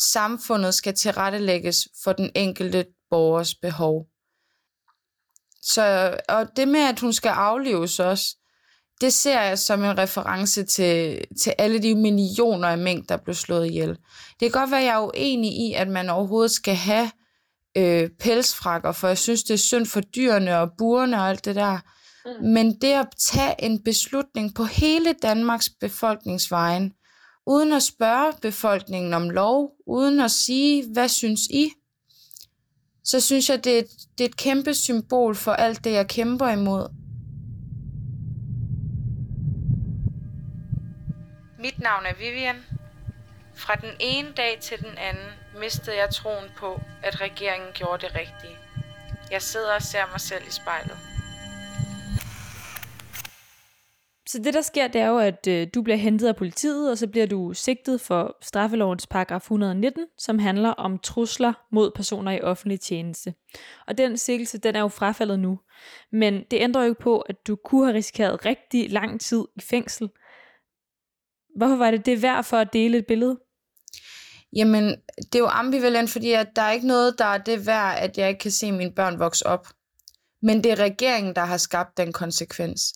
samfundet 0.00 0.74
skal 0.74 0.94
tilrettelægges 0.94 1.88
for 2.04 2.12
den 2.12 2.30
enkelte 2.34 2.86
borgers 3.10 3.54
behov. 3.54 4.06
Så, 5.64 6.16
og 6.28 6.56
det 6.56 6.68
med, 6.68 6.80
at 6.80 7.00
hun 7.00 7.12
skal 7.12 7.28
afleves 7.28 8.00
også, 8.00 8.36
det 9.00 9.12
ser 9.12 9.40
jeg 9.40 9.58
som 9.58 9.84
en 9.84 9.98
reference 9.98 10.64
til, 10.64 11.24
til 11.42 11.54
alle 11.58 11.82
de 11.82 11.94
millioner 11.94 12.68
af 12.68 12.78
mængder, 12.78 13.16
der 13.16 13.24
blev 13.24 13.34
slået 13.34 13.66
ihjel. 13.66 13.88
Det 13.88 14.40
kan 14.40 14.50
godt 14.50 14.70
være, 14.70 14.80
at 14.80 14.86
jeg 14.86 14.94
er 14.94 15.06
uenig 15.06 15.50
i, 15.50 15.72
at 15.72 15.88
man 15.88 16.10
overhovedet 16.10 16.50
skal 16.50 16.74
have 16.74 17.10
øh, 17.76 18.10
pelsfrakker, 18.20 18.92
for 18.92 19.08
jeg 19.08 19.18
synes, 19.18 19.42
det 19.42 19.54
er 19.54 19.58
synd 19.58 19.86
for 19.86 20.00
dyrene 20.00 20.58
og 20.58 20.70
burene 20.78 21.16
og 21.16 21.28
alt 21.28 21.44
det 21.44 21.54
der. 21.54 21.78
Mm. 22.26 22.46
Men 22.48 22.80
det 22.80 22.92
at 22.92 23.08
tage 23.18 23.54
en 23.58 23.82
beslutning 23.82 24.54
på 24.54 24.64
hele 24.64 25.14
Danmarks 25.22 25.70
befolkningsvejen, 25.80 26.92
uden 27.46 27.72
at 27.72 27.82
spørge 27.82 28.32
befolkningen 28.42 29.14
om 29.14 29.30
lov, 29.30 29.70
uden 29.86 30.20
at 30.20 30.30
sige, 30.30 30.84
hvad 30.92 31.08
synes 31.08 31.40
I, 31.50 31.70
så 33.04 33.20
synes 33.20 33.50
jeg, 33.50 33.64
det 33.64 33.74
er, 33.74 33.78
et, 33.78 33.90
det 34.18 34.24
er 34.24 34.28
et 34.28 34.36
kæmpe 34.36 34.74
symbol 34.74 35.34
for 35.34 35.52
alt 35.52 35.84
det, 35.84 35.92
jeg 35.92 36.08
kæmper 36.08 36.48
imod. 36.48 36.88
Mit 41.58 41.78
navn 41.78 42.06
er 42.06 42.14
Vivian. 42.18 42.56
Fra 43.54 43.74
den 43.74 43.90
ene 44.00 44.28
dag 44.36 44.58
til 44.60 44.78
den 44.78 44.98
anden 44.98 45.30
mistede 45.60 45.96
jeg 45.96 46.10
troen 46.10 46.48
på, 46.56 46.80
at 47.02 47.20
regeringen 47.20 47.68
gjorde 47.74 48.06
det 48.06 48.14
rigtige. 48.14 48.56
Jeg 49.30 49.42
sidder 49.42 49.74
og 49.74 49.82
ser 49.82 50.06
mig 50.12 50.20
selv 50.20 50.42
i 50.48 50.52
spejlet. 50.52 51.13
Så 54.28 54.38
det, 54.38 54.54
der 54.54 54.62
sker, 54.62 54.88
det 54.88 55.00
er 55.00 55.06
jo, 55.06 55.18
at 55.18 55.46
øh, 55.48 55.66
du 55.74 55.82
bliver 55.82 55.96
hentet 55.96 56.28
af 56.28 56.36
politiet, 56.36 56.90
og 56.90 56.98
så 56.98 57.06
bliver 57.06 57.26
du 57.26 57.52
sigtet 57.52 58.00
for 58.00 58.36
straffelovens 58.42 59.06
paragraf 59.06 59.40
119, 59.40 60.06
som 60.18 60.38
handler 60.38 60.70
om 60.70 60.98
trusler 60.98 61.52
mod 61.72 61.90
personer 61.90 62.32
i 62.32 62.40
offentlig 62.40 62.80
tjeneste. 62.80 63.34
Og 63.86 63.98
den 63.98 64.16
sigtelse, 64.16 64.58
den 64.58 64.76
er 64.76 64.80
jo 64.80 64.88
frafaldet 64.88 65.38
nu. 65.38 65.58
Men 66.12 66.34
det 66.50 66.60
ændrer 66.60 66.82
jo 66.82 66.88
ikke 66.88 67.02
på, 67.02 67.20
at 67.20 67.46
du 67.46 67.56
kunne 67.56 67.86
have 67.86 67.96
risikeret 67.96 68.44
rigtig 68.46 68.90
lang 68.90 69.20
tid 69.20 69.44
i 69.56 69.60
fængsel. 69.60 70.08
Hvorfor 71.56 71.76
var 71.76 71.90
det 71.90 72.06
det 72.06 72.22
værd 72.22 72.44
for 72.44 72.56
at 72.56 72.72
dele 72.72 72.98
et 72.98 73.06
billede? 73.06 73.38
Jamen, 74.56 74.84
det 75.16 75.34
er 75.34 75.38
jo 75.38 75.46
ambivalent, 75.46 76.10
fordi 76.10 76.32
at 76.32 76.48
der 76.56 76.62
er 76.62 76.72
ikke 76.72 76.86
noget, 76.86 77.18
der 77.18 77.24
er 77.24 77.38
det 77.38 77.66
værd, 77.66 77.98
at 77.98 78.18
jeg 78.18 78.28
ikke 78.28 78.38
kan 78.38 78.50
se 78.50 78.72
mine 78.72 78.92
børn 78.92 79.18
vokse 79.18 79.46
op. 79.46 79.66
Men 80.42 80.64
det 80.64 80.72
er 80.72 80.80
regeringen, 80.80 81.36
der 81.36 81.44
har 81.44 81.56
skabt 81.56 81.96
den 81.96 82.12
konsekvens. 82.12 82.94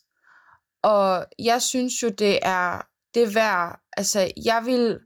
Og 0.83 1.27
jeg 1.39 1.63
synes 1.63 2.03
jo, 2.03 2.09
det 2.09 2.39
er 2.43 2.83
det 3.15 3.35
værd. 3.35 3.81
Altså, 3.97 4.33
jeg 4.45 4.63
vil, 4.67 4.99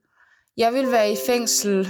jeg 0.57 0.73
vil 0.73 0.93
være 0.93 1.13
i 1.13 1.17
fængsel, 1.27 1.89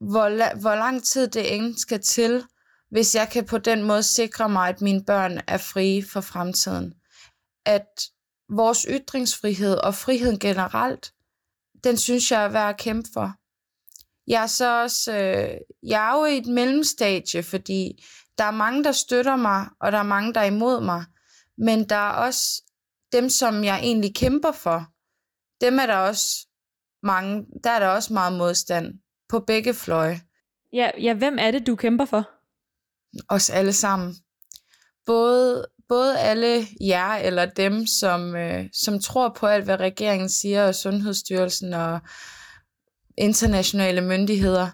hvor, 0.00 0.60
hvor 0.60 0.74
lang 0.74 1.02
tid 1.02 1.28
det 1.28 1.54
end 1.54 1.76
skal 1.76 2.00
til, 2.00 2.44
hvis 2.90 3.14
jeg 3.14 3.28
kan 3.30 3.46
på 3.46 3.58
den 3.58 3.82
måde 3.82 4.02
sikre 4.02 4.48
mig, 4.48 4.68
at 4.68 4.80
mine 4.80 5.04
børn 5.04 5.40
er 5.48 5.58
frie 5.58 6.04
for 6.12 6.20
fremtiden. 6.20 6.94
At 7.66 7.86
vores 8.48 8.86
ytringsfrihed 8.90 9.74
og 9.74 9.94
friheden 9.94 10.38
generelt, 10.38 11.12
den 11.84 11.96
synes 11.96 12.30
jeg 12.30 12.44
er 12.44 12.48
værd 12.48 12.68
at 12.68 12.78
kæmpe 12.78 13.08
for. 13.12 13.32
Jeg 14.26 14.42
er 14.42 14.46
så 14.46 14.82
også, 14.82 15.12
øh, 15.12 15.60
jeg 15.82 16.08
er 16.10 16.18
jo 16.18 16.24
i 16.24 16.38
et 16.38 16.46
mellemstadie, 16.46 17.42
fordi 17.42 18.04
der 18.38 18.44
er 18.44 18.50
mange, 18.50 18.84
der 18.84 18.92
støtter 18.92 19.36
mig, 19.36 19.68
og 19.80 19.92
der 19.92 19.98
er 19.98 20.02
mange, 20.02 20.34
der 20.34 20.40
er 20.40 20.44
imod 20.44 20.80
mig. 20.80 21.04
Men 21.58 21.88
der 21.88 21.96
er 21.96 22.10
også 22.10 22.63
dem, 23.14 23.30
som 23.30 23.64
jeg 23.64 23.78
egentlig 23.78 24.14
kæmper 24.14 24.52
for, 24.52 24.86
dem 25.60 25.78
er 25.78 25.86
der 25.86 25.96
også 25.96 26.46
mange, 27.02 27.46
der 27.64 27.70
er 27.70 27.78
der 27.78 27.88
også 27.88 28.12
meget 28.12 28.32
modstand 28.32 28.94
på 29.28 29.40
begge 29.40 29.74
fløje. 29.74 30.20
Ja, 30.72 30.90
ja, 31.00 31.14
hvem 31.14 31.36
er 31.40 31.50
det, 31.50 31.66
du 31.66 31.76
kæmper 31.76 32.04
for? 32.04 32.30
Os 33.28 33.50
alle 33.50 33.72
sammen. 33.72 34.14
Både, 35.06 35.66
både 35.88 36.18
alle 36.18 36.66
jer 36.80 37.14
eller 37.14 37.46
dem, 37.46 37.86
som, 37.86 38.36
øh, 38.36 38.66
som 38.72 39.00
tror 39.00 39.36
på 39.38 39.46
alt, 39.46 39.64
hvad 39.64 39.80
regeringen 39.80 40.28
siger, 40.28 40.66
og 40.66 40.74
Sundhedsstyrelsen 40.74 41.74
og 41.74 42.00
internationale 43.18 44.00
myndigheder, 44.00 44.68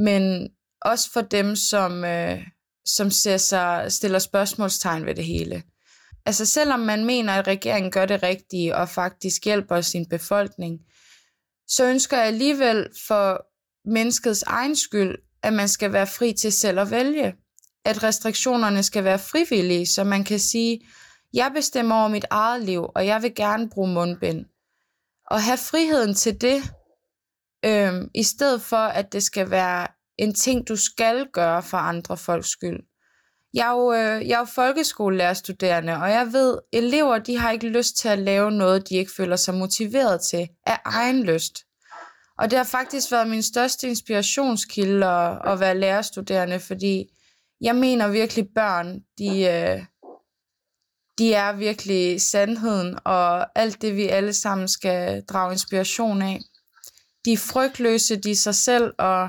men 0.00 0.50
også 0.80 1.12
for 1.12 1.20
dem, 1.20 1.56
som, 1.56 2.04
øh, 2.04 2.46
som 2.84 3.10
ser 3.10 3.36
sig, 3.36 3.92
stiller 3.92 4.18
spørgsmålstegn 4.18 5.06
ved 5.06 5.14
det 5.14 5.24
hele. 5.24 5.62
Altså 6.26 6.46
selvom 6.46 6.80
man 6.80 7.04
mener, 7.04 7.32
at 7.32 7.46
regeringen 7.46 7.92
gør 7.92 8.06
det 8.06 8.22
rigtige 8.22 8.76
og 8.76 8.88
faktisk 8.88 9.44
hjælper 9.44 9.80
sin 9.80 10.08
befolkning, 10.08 10.80
så 11.68 11.84
ønsker 11.84 12.16
jeg 12.16 12.26
alligevel 12.26 12.88
for 13.06 13.46
menneskets 13.88 14.42
egen 14.42 14.76
skyld, 14.76 15.18
at 15.42 15.52
man 15.52 15.68
skal 15.68 15.92
være 15.92 16.06
fri 16.06 16.32
til 16.32 16.52
selv 16.52 16.78
at 16.78 16.90
vælge. 16.90 17.34
At 17.84 18.02
restriktionerne 18.02 18.82
skal 18.82 19.04
være 19.04 19.18
frivillige, 19.18 19.86
så 19.86 20.04
man 20.04 20.24
kan 20.24 20.38
sige, 20.38 20.80
jeg 21.34 21.52
bestemmer 21.54 21.94
over 21.96 22.08
mit 22.08 22.24
eget 22.30 22.62
liv, 22.62 22.86
og 22.94 23.06
jeg 23.06 23.22
vil 23.22 23.34
gerne 23.34 23.70
bruge 23.70 23.94
mundbind. 23.94 24.44
Og 25.30 25.42
have 25.42 25.58
friheden 25.58 26.14
til 26.14 26.40
det, 26.40 26.62
øhm, 27.64 28.10
i 28.14 28.22
stedet 28.22 28.62
for 28.62 28.76
at 28.76 29.12
det 29.12 29.22
skal 29.22 29.50
være 29.50 29.86
en 30.18 30.34
ting, 30.34 30.68
du 30.68 30.76
skal 30.76 31.26
gøre 31.32 31.62
for 31.62 31.76
andre 31.76 32.16
folks 32.16 32.48
skyld. 32.48 32.80
Jeg 33.56 33.66
er 33.68 33.72
jo, 33.72 33.92
øh, 33.92 34.28
jeg 34.28 34.34
er 34.34 34.38
jo 34.38 34.44
folkeskolelærerstuderende, 34.44 35.92
og 35.96 36.10
jeg 36.10 36.32
ved, 36.32 36.58
elever 36.72 37.18
de 37.18 37.38
har 37.38 37.50
ikke 37.50 37.68
lyst 37.68 37.96
til 37.96 38.08
at 38.08 38.18
lave 38.18 38.50
noget, 38.50 38.88
de 38.88 38.94
ikke 38.94 39.12
føler 39.16 39.36
sig 39.36 39.54
motiveret 39.54 40.20
til 40.20 40.48
af 40.66 40.78
egen 40.84 41.22
lyst. 41.22 41.64
Og 42.38 42.50
det 42.50 42.58
har 42.58 42.64
faktisk 42.64 43.12
været 43.12 43.28
min 43.28 43.42
største 43.42 43.88
inspirationskilde 43.88 45.06
at, 45.06 45.52
at 45.52 45.60
være 45.60 45.78
lærerstuderende, 45.78 46.60
fordi 46.60 47.08
jeg 47.60 47.76
mener 47.76 48.08
virkelig, 48.08 48.48
børn, 48.54 49.00
de, 49.18 49.28
øh, 49.28 49.84
de 51.18 51.34
er 51.34 51.52
virkelig 51.52 52.22
sandheden, 52.22 52.98
og 53.04 53.58
alt 53.58 53.82
det, 53.82 53.96
vi 53.96 54.06
alle 54.06 54.32
sammen 54.32 54.68
skal 54.68 55.22
drage 55.24 55.52
inspiration 55.52 56.22
af. 56.22 56.40
De 57.24 57.32
er 57.32 57.36
frygtløse, 57.36 58.16
de 58.16 58.30
er 58.30 58.34
sig 58.34 58.54
selv, 58.54 58.94
og 58.98 59.28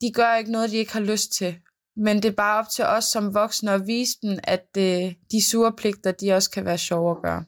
de 0.00 0.12
gør 0.12 0.34
ikke 0.34 0.52
noget, 0.52 0.70
de 0.70 0.76
ikke 0.76 0.92
har 0.92 1.00
lyst 1.00 1.32
til. 1.32 1.56
Men 1.96 2.16
det 2.16 2.24
er 2.24 2.34
bare 2.36 2.58
op 2.58 2.68
til 2.68 2.84
os 2.84 3.04
som 3.04 3.34
voksne 3.34 3.72
at 3.72 3.86
vise 3.86 4.18
dem, 4.22 4.38
at 4.44 4.68
øh, 4.78 5.14
de 5.32 5.50
sure 5.50 5.72
pligter, 5.72 6.12
de 6.12 6.32
også 6.32 6.50
kan 6.50 6.64
være 6.64 6.78
sjove 6.78 7.10
at 7.10 7.22
gøre. 7.22 7.44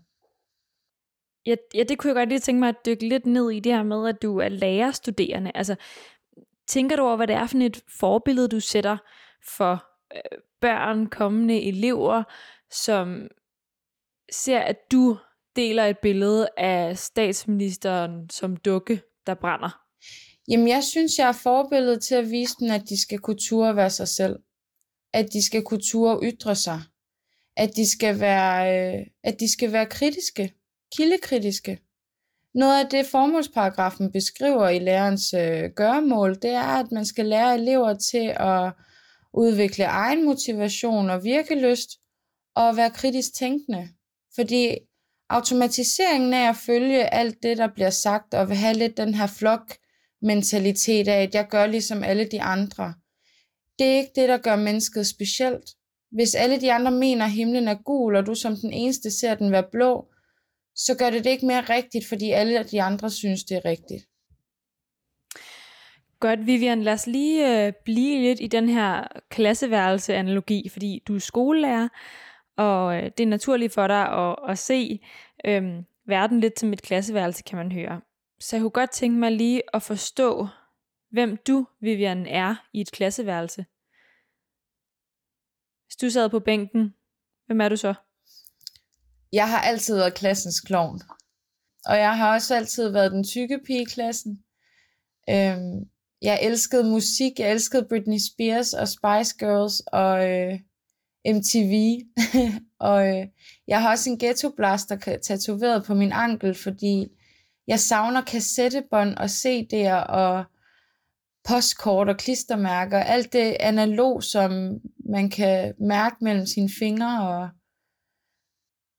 Ja, 1.46 1.56
ja, 1.74 1.82
det 1.82 1.98
kunne 1.98 2.08
jeg 2.08 2.14
godt 2.14 2.28
lige 2.28 2.40
tænke 2.40 2.60
mig 2.60 2.68
at 2.68 2.86
dykke 2.86 3.08
lidt 3.08 3.26
ned 3.26 3.50
i 3.50 3.60
det 3.60 3.72
her 3.72 3.82
med, 3.82 4.08
at 4.08 4.22
du 4.22 4.38
er 4.38 4.48
lærerstuderende. 4.48 5.52
Altså, 5.54 5.76
tænker 6.66 6.96
du 6.96 7.02
over, 7.02 7.16
hvad 7.16 7.26
det 7.26 7.36
er 7.36 7.46
for 7.46 7.58
et 7.58 7.84
forbillede, 8.00 8.48
du 8.48 8.60
sætter 8.60 8.96
for 9.56 9.84
øh, 10.16 10.38
børn, 10.60 11.06
kommende 11.06 11.62
elever, 11.62 12.22
som 12.70 13.28
ser, 14.32 14.60
at 14.60 14.76
du 14.92 15.18
deler 15.56 15.84
et 15.84 15.98
billede 15.98 16.48
af 16.56 16.98
statsministeren 16.98 18.30
som 18.30 18.56
dukke, 18.56 19.02
der 19.26 19.34
brænder? 19.34 19.83
Jamen, 20.48 20.68
jeg 20.68 20.84
synes, 20.84 21.18
jeg 21.18 21.28
er 21.28 21.32
forbilledet 21.32 22.02
til 22.02 22.14
at 22.14 22.30
vise 22.30 22.54
dem, 22.60 22.70
at 22.70 22.88
de 22.88 23.02
skal 23.02 23.18
kunne 23.18 23.38
ture 23.48 23.76
være 23.76 23.90
sig 23.90 24.08
selv. 24.08 24.36
At 25.12 25.32
de 25.32 25.46
skal 25.46 25.62
kunne 25.62 25.82
ture 25.90 26.20
ytre 26.22 26.56
sig. 26.56 26.82
At 27.56 27.76
de 27.76 27.90
skal 27.90 28.20
være, 28.20 28.96
øh, 28.98 29.06
at 29.22 29.40
de 29.40 29.52
skal 29.52 29.72
være 29.72 29.86
kritiske. 29.86 30.54
Kildekritiske. 30.96 31.78
noget 32.54 32.84
af 32.84 32.90
det 32.90 33.06
formålsparagrafen 33.06 34.12
beskriver 34.12 34.68
i 34.68 34.78
lærerens 34.78 35.34
øh, 35.34 35.70
gøremål, 35.76 36.34
det 36.42 36.50
er, 36.50 36.78
at 36.80 36.92
man 36.92 37.04
skal 37.04 37.26
lære 37.26 37.54
elever 37.54 37.94
til 37.94 38.34
at 38.36 38.72
udvikle 39.32 39.84
egen 39.84 40.24
motivation 40.24 41.10
og 41.10 41.24
virkelyst, 41.24 41.90
og 42.54 42.76
være 42.76 42.90
kritisk 42.90 43.34
tænkende. 43.34 43.88
Fordi 44.34 44.78
automatiseringen 45.28 46.34
af 46.34 46.48
at 46.48 46.56
følge 46.56 47.14
alt 47.14 47.42
det, 47.42 47.58
der 47.58 47.68
bliver 47.74 47.90
sagt, 47.90 48.34
og 48.34 48.58
have 48.58 48.74
lidt 48.74 48.96
den 48.96 49.14
her 49.14 49.26
flok 49.26 49.76
mentalitet 50.24 51.08
af, 51.08 51.22
at 51.22 51.34
jeg 51.34 51.48
gør 51.48 51.66
ligesom 51.66 52.02
alle 52.02 52.24
de 52.24 52.42
andre, 52.42 52.94
det 53.78 53.86
er 53.86 53.96
ikke 53.96 54.12
det, 54.14 54.28
der 54.28 54.38
gør 54.38 54.56
mennesket 54.56 55.06
specielt. 55.06 55.70
Hvis 56.10 56.34
alle 56.34 56.60
de 56.60 56.72
andre 56.72 56.90
mener, 56.90 57.24
at 57.24 57.30
himlen 57.30 57.68
er 57.68 57.82
gul, 57.84 58.16
og 58.16 58.26
du 58.26 58.34
som 58.34 58.56
den 58.56 58.72
eneste 58.72 59.10
ser 59.10 59.34
den 59.34 59.52
være 59.52 59.66
blå, 59.72 60.08
så 60.74 60.96
gør 60.98 61.10
det 61.10 61.24
det 61.24 61.30
ikke 61.30 61.46
mere 61.46 61.60
rigtigt, 61.60 62.06
fordi 62.06 62.30
alle 62.30 62.64
de 62.64 62.82
andre 62.82 63.10
synes, 63.10 63.44
det 63.44 63.56
er 63.56 63.64
rigtigt. 63.64 64.04
Godt, 66.20 66.46
Vivian. 66.46 66.82
Lad 66.82 66.92
os 66.92 67.06
lige 67.06 67.66
øh, 67.66 67.72
blive 67.84 68.22
lidt 68.22 68.40
i 68.40 68.46
den 68.46 68.68
her 68.68 69.04
klasseværelse-analogi, 69.30 70.68
fordi 70.68 71.02
du 71.08 71.14
er 71.14 71.18
skolelærer, 71.18 71.88
og 72.56 72.96
øh, 72.96 73.02
det 73.02 73.20
er 73.20 73.26
naturligt 73.26 73.74
for 73.74 73.86
dig 73.86 74.28
at, 74.28 74.36
at 74.48 74.58
se 74.58 75.00
øh, 75.44 75.62
verden 76.06 76.40
lidt 76.40 76.60
som 76.60 76.72
et 76.72 76.82
klasseværelse, 76.82 77.42
kan 77.42 77.58
man 77.58 77.72
høre. 77.72 78.00
Så 78.44 78.56
jeg 78.56 78.60
kunne 78.60 78.70
godt 78.70 78.90
tænke 78.90 79.18
mig 79.18 79.32
lige 79.32 79.62
at 79.74 79.82
forstå, 79.82 80.48
hvem 81.10 81.36
du, 81.36 81.66
Vivian, 81.80 82.26
er 82.26 82.54
i 82.72 82.80
et 82.80 82.92
klasseværelse. 82.92 83.66
Hvis 85.86 85.96
du 86.00 86.10
sad 86.10 86.30
på 86.30 86.40
bænken, 86.40 86.94
hvem 87.46 87.60
er 87.60 87.68
du 87.68 87.76
så? 87.76 87.94
Jeg 89.32 89.50
har 89.50 89.60
altid 89.60 89.96
været 89.96 90.14
klassens 90.14 90.60
klovn. 90.60 91.00
Og 91.86 91.96
jeg 91.96 92.16
har 92.16 92.34
også 92.34 92.54
altid 92.54 92.88
været 92.88 93.12
den 93.12 93.24
tykke 93.24 93.60
pige 93.66 93.82
i 93.82 93.84
klassen. 93.84 94.44
Øhm, 95.30 95.88
jeg 96.22 96.38
elskede 96.42 96.90
musik. 96.90 97.38
Jeg 97.38 97.50
elskede 97.50 97.86
Britney 97.88 98.18
Spears 98.18 98.72
og 98.72 98.88
Spice 98.88 99.36
Girls 99.38 99.80
og 99.80 100.30
øh, 100.30 100.60
MTV. 101.26 102.00
og 102.90 103.08
øh, 103.08 103.26
jeg 103.68 103.82
har 103.82 103.90
også 103.90 104.10
en 104.10 104.18
ghetto 104.18 104.50
blaster 104.50 105.18
tatoveret 105.22 105.84
på 105.84 105.94
min 105.94 106.12
ankel, 106.12 106.54
fordi 106.54 107.08
jeg 107.66 107.80
savner 107.80 108.22
kassettebånd 108.22 109.14
og 109.14 109.24
CD'er 109.24 110.06
og 110.08 110.44
postkort 111.48 112.08
og 112.08 112.16
klistermærker. 112.16 112.98
Alt 112.98 113.32
det 113.32 113.56
analog, 113.60 114.22
som 114.22 114.80
man 115.10 115.30
kan 115.30 115.74
mærke 115.80 116.16
mellem 116.20 116.46
sine 116.46 116.70
fingre 116.78 117.28
og 117.28 117.48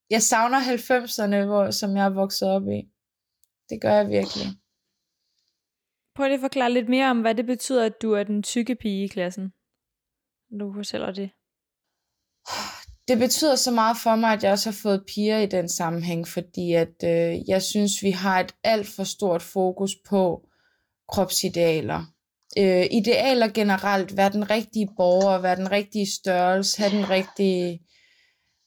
jeg 0.10 0.22
savner 0.22 0.60
90'erne, 0.60 1.46
hvor, 1.46 1.72
som 1.72 1.98
jeg 1.98 2.06
er 2.06 2.10
vokset 2.10 2.50
op 2.50 2.68
i. 2.68 2.90
Det 3.70 3.82
gør 3.82 3.94
jeg 3.94 4.10
virkelig. 4.10 4.48
Prøv 6.16 6.26
lige 6.26 6.36
at 6.36 6.42
forklare 6.42 6.74
lidt 6.74 6.90
mere 6.90 7.10
om, 7.10 7.22
hvad 7.22 7.36
det 7.36 7.46
betyder, 7.46 7.86
at 7.86 8.02
du 8.02 8.12
er 8.12 8.24
den 8.24 8.44
tykke 8.44 8.76
pige 8.76 9.04
i 9.04 9.08
klassen. 9.08 9.54
Du 10.60 10.74
fortæller 10.74 11.12
det. 11.12 11.30
Det 13.08 13.18
betyder 13.18 13.56
så 13.56 13.72
meget 13.72 13.98
for 14.04 14.16
mig, 14.16 14.34
at 14.34 14.44
jeg 14.44 14.52
også 14.52 14.70
har 14.70 14.78
fået 14.84 15.06
piger 15.08 15.38
i 15.38 15.46
den 15.46 15.70
sammenhæng, 15.70 16.28
fordi 16.28 16.74
at 16.74 17.04
øh, 17.04 17.50
jeg 17.50 17.62
synes, 17.62 17.92
vi 18.02 18.12
har 18.12 18.40
et 18.40 18.56
alt 18.64 18.88
for 18.88 19.04
stort 19.04 19.42
fokus 19.42 19.92
på 20.10 20.42
kropsidealer. 21.10 22.06
Øh, 22.58 22.86
idealer 22.92 23.48
generelt, 23.48 24.18
være 24.18 24.32
den 24.32 24.50
rigtige 24.50 24.90
borger, 24.98 25.38
være 25.38 25.56
den 25.56 25.72
rigtige 25.72 26.12
størrelse, 26.12 26.82
have 26.82 26.98
den 26.98 27.10
rigtige 27.10 27.80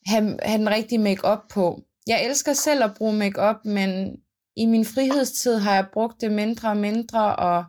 have, 0.06 0.38
have 0.42 0.58
den 0.58 0.70
rigtige 0.70 0.98
make-up 0.98 1.38
på. 1.50 1.82
Jeg 2.06 2.24
elsker 2.24 2.52
selv 2.52 2.84
at 2.84 2.94
bruge 2.96 3.12
make-up, 3.12 3.56
men 3.64 4.16
i 4.56 4.66
min 4.66 4.84
frihedstid 4.84 5.58
har 5.58 5.74
jeg 5.74 5.86
brugt 5.92 6.20
det 6.20 6.32
mindre 6.32 6.68
og 6.68 6.76
mindre, 6.76 7.36
og 7.36 7.64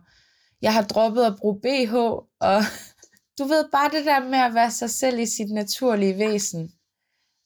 jeg 0.62 0.74
har 0.74 0.82
droppet 0.82 1.24
at 1.24 1.36
bruge 1.36 1.60
BH, 1.60 1.94
og 2.40 2.62
du 3.40 3.44
ved 3.44 3.64
bare 3.72 3.90
det 3.96 4.06
der 4.06 4.28
med 4.28 4.38
at 4.38 4.54
være 4.54 4.70
sig 4.70 4.90
selv 4.90 5.18
i 5.18 5.26
sit 5.26 5.50
naturlige 5.50 6.18
væsen. 6.18 6.60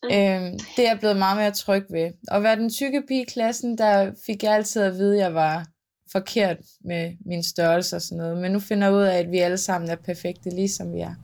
Mm. 0.02 0.14
Øhm, 0.14 0.58
det 0.76 0.84
er 0.84 0.90
jeg 0.90 0.98
blevet 0.98 1.16
meget 1.16 1.36
mere 1.36 1.50
tryg 1.50 1.84
ved. 1.90 2.12
At 2.28 2.42
være 2.42 2.56
den 2.56 2.70
tykke 2.70 3.02
pige 3.08 3.22
i 3.22 3.24
klassen, 3.24 3.78
der 3.78 4.12
fik 4.26 4.42
jeg 4.42 4.54
altid 4.54 4.82
at 4.82 4.94
vide, 4.94 5.14
at 5.14 5.20
jeg 5.20 5.34
var 5.34 5.66
forkert 6.12 6.56
med 6.84 7.16
min 7.26 7.42
størrelse 7.42 7.96
og 7.96 8.02
sådan 8.02 8.18
noget. 8.18 8.36
Men 8.36 8.52
nu 8.52 8.60
finder 8.60 8.86
jeg 8.86 8.96
ud 8.96 9.02
af, 9.02 9.18
at 9.18 9.30
vi 9.30 9.38
alle 9.38 9.58
sammen 9.58 9.90
er 9.90 9.96
perfekte, 9.96 10.50
ligesom 10.50 10.92
vi 10.92 11.00
er. 11.00 11.14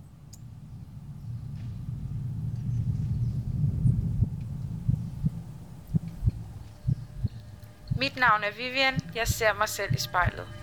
Mit 7.99 8.17
navn 8.17 8.43
er 8.43 8.57
Vivian. 8.57 8.95
Jeg 9.15 9.29
ser 9.29 9.55
mig 9.59 9.69
selv 9.69 9.95
i 9.95 9.99
spejlet. 9.99 10.60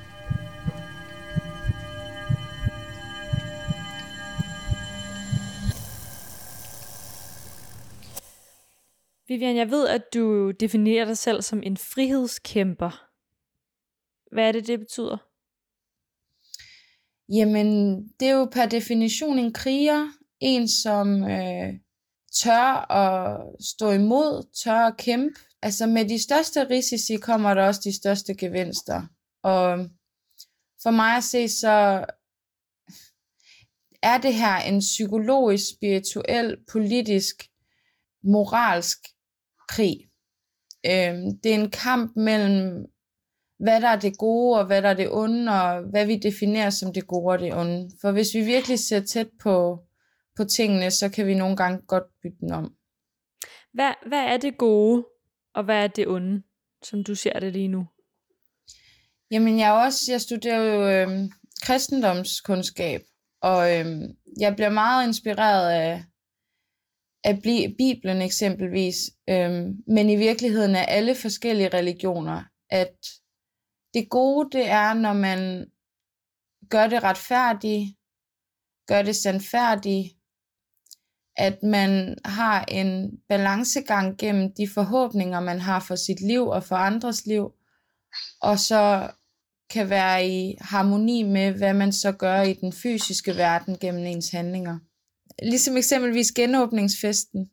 Vivian, 9.28 9.56
jeg 9.56 9.72
ved, 9.72 9.88
at 9.88 10.04
du 10.14 10.52
definerer 10.52 11.06
dig 11.06 11.18
selv 11.18 11.42
som 11.42 11.64
en 11.64 11.78
frihedskæmper. 11.78 13.08
Hvad 14.32 14.48
er 14.48 14.52
det, 14.52 14.68
det 14.68 14.80
betyder? 14.80 15.18
Jamen, 17.34 17.68
det 18.20 18.28
er 18.28 18.34
jo 18.34 18.46
per 18.46 18.66
definition 18.66 19.40
en 19.40 19.54
kriger. 19.54 20.08
En, 20.40 20.68
som 20.68 21.24
øh, 21.24 21.74
tør 22.44 22.92
at 22.92 23.42
stå 23.60 23.92
imod, 23.92 24.48
tør 24.64 24.80
at 24.80 24.98
kæmpe, 24.98 25.40
altså 25.62 25.88
med 25.88 26.10
de 26.10 26.24
største 26.24 26.70
risici 26.70 27.16
kommer 27.16 27.54
der 27.54 27.68
også 27.68 27.82
de 27.84 27.96
største 27.96 28.36
gevinster. 28.36 29.02
Og 29.44 29.90
for 30.84 30.92
mig 30.92 31.18
at 31.18 31.24
se, 31.24 31.50
så 31.50 32.06
er 34.02 34.18
det 34.18 34.34
her 34.34 34.56
en 34.56 34.80
psykologisk, 34.80 35.66
spirituel, 35.76 36.58
politisk, 36.72 37.36
moralsk 38.24 38.98
krig. 39.68 39.98
Øhm, 40.86 41.40
det 41.44 41.52
er 41.52 41.60
en 41.64 41.72
kamp 41.72 42.16
mellem, 42.16 42.86
hvad 43.60 43.82
der 43.82 43.88
er 43.88 44.00
det 44.00 44.18
gode 44.18 44.60
og 44.60 44.66
hvad 44.66 44.82
der 44.82 44.90
er 44.90 44.94
det 44.94 45.12
onde, 45.12 45.52
og 45.52 45.82
hvad 45.82 46.06
vi 46.06 46.16
definerer 46.16 46.70
som 46.70 46.94
det 46.94 47.08
gode 47.08 47.34
og 47.34 47.40
det 47.40 47.54
onde. 47.54 47.90
For 48.02 48.12
hvis 48.12 48.34
vi 48.34 48.42
virkelig 48.42 48.80
ser 48.80 49.00
tæt 49.00 49.30
på, 49.42 49.80
på 50.38 50.44
tingene, 50.44 50.92
så 50.92 51.10
kan 51.10 51.28
vi 51.28 51.34
nogle 51.34 51.58
gange 51.58 51.82
godt 51.88 52.04
bytte 52.24 52.38
den 52.40 52.52
om. 52.52 52.74
Hvad, 53.74 53.94
hvad 54.08 54.24
er 54.24 54.38
det 54.38 54.58
gode? 54.58 55.06
Og 55.54 55.64
hvad 55.64 55.84
er 55.84 55.88
det 55.88 56.08
onde, 56.08 56.44
som 56.84 57.04
du 57.04 57.16
ser 57.16 57.40
det 57.40 57.54
lige 57.54 57.68
nu? 57.68 57.88
Jamen, 59.32 59.60
jeg, 59.60 59.72
også, 59.72 60.12
jeg 60.12 60.22
studerer 60.22 60.60
jo 60.60 60.90
øh, 60.90 61.30
kristendomskundskab, 61.62 63.02
og 63.42 63.76
øh, 63.76 63.86
jeg 64.40 64.56
bliver 64.56 64.70
meget 64.70 65.08
inspireret 65.08 65.70
af, 65.70 66.04
af 67.28 67.42
Bibelen 67.78 68.22
eksempelvis, 68.22 68.96
øhm, 69.30 69.84
men 69.88 70.10
i 70.10 70.16
virkeligheden 70.16 70.76
er 70.76 70.86
alle 70.86 71.16
forskellige 71.16 71.70
religioner, 71.70 72.44
at 72.70 72.96
det 73.94 74.10
gode, 74.10 74.58
det 74.58 74.70
er, 74.70 74.94
når 74.94 75.14
man 75.14 75.72
gør 76.70 76.88
det 76.88 77.04
retfærdigt, 77.04 77.96
gør 78.88 79.02
det 79.02 79.16
sandfærdigt, 79.16 80.14
at 81.36 81.64
man 81.64 82.18
har 82.26 82.66
en 82.66 83.20
balancegang 83.30 84.18
gennem 84.18 84.54
de 84.58 84.68
forhåbninger, 84.74 85.40
man 85.40 85.60
har 85.60 85.80
for 85.80 85.96
sit 85.96 86.22
liv 86.22 86.48
og 86.48 86.64
for 86.64 86.76
andres 86.76 87.26
liv, 87.26 87.52
og 88.42 88.60
så 88.60 89.12
kan 89.70 89.90
være 89.90 90.28
i 90.28 90.58
harmoni 90.62 91.24
med, 91.24 91.52
hvad 91.52 91.74
man 91.74 91.92
så 91.92 92.12
gør 92.12 92.42
i 92.42 92.54
den 92.54 92.74
fysiske 92.74 93.36
verden 93.36 93.78
gennem 93.78 94.06
ens 94.06 94.30
handlinger. 94.30 94.80
Ligesom 95.44 95.78
eksempelvis 95.78 96.32
genåbningsfesten. 96.32 97.50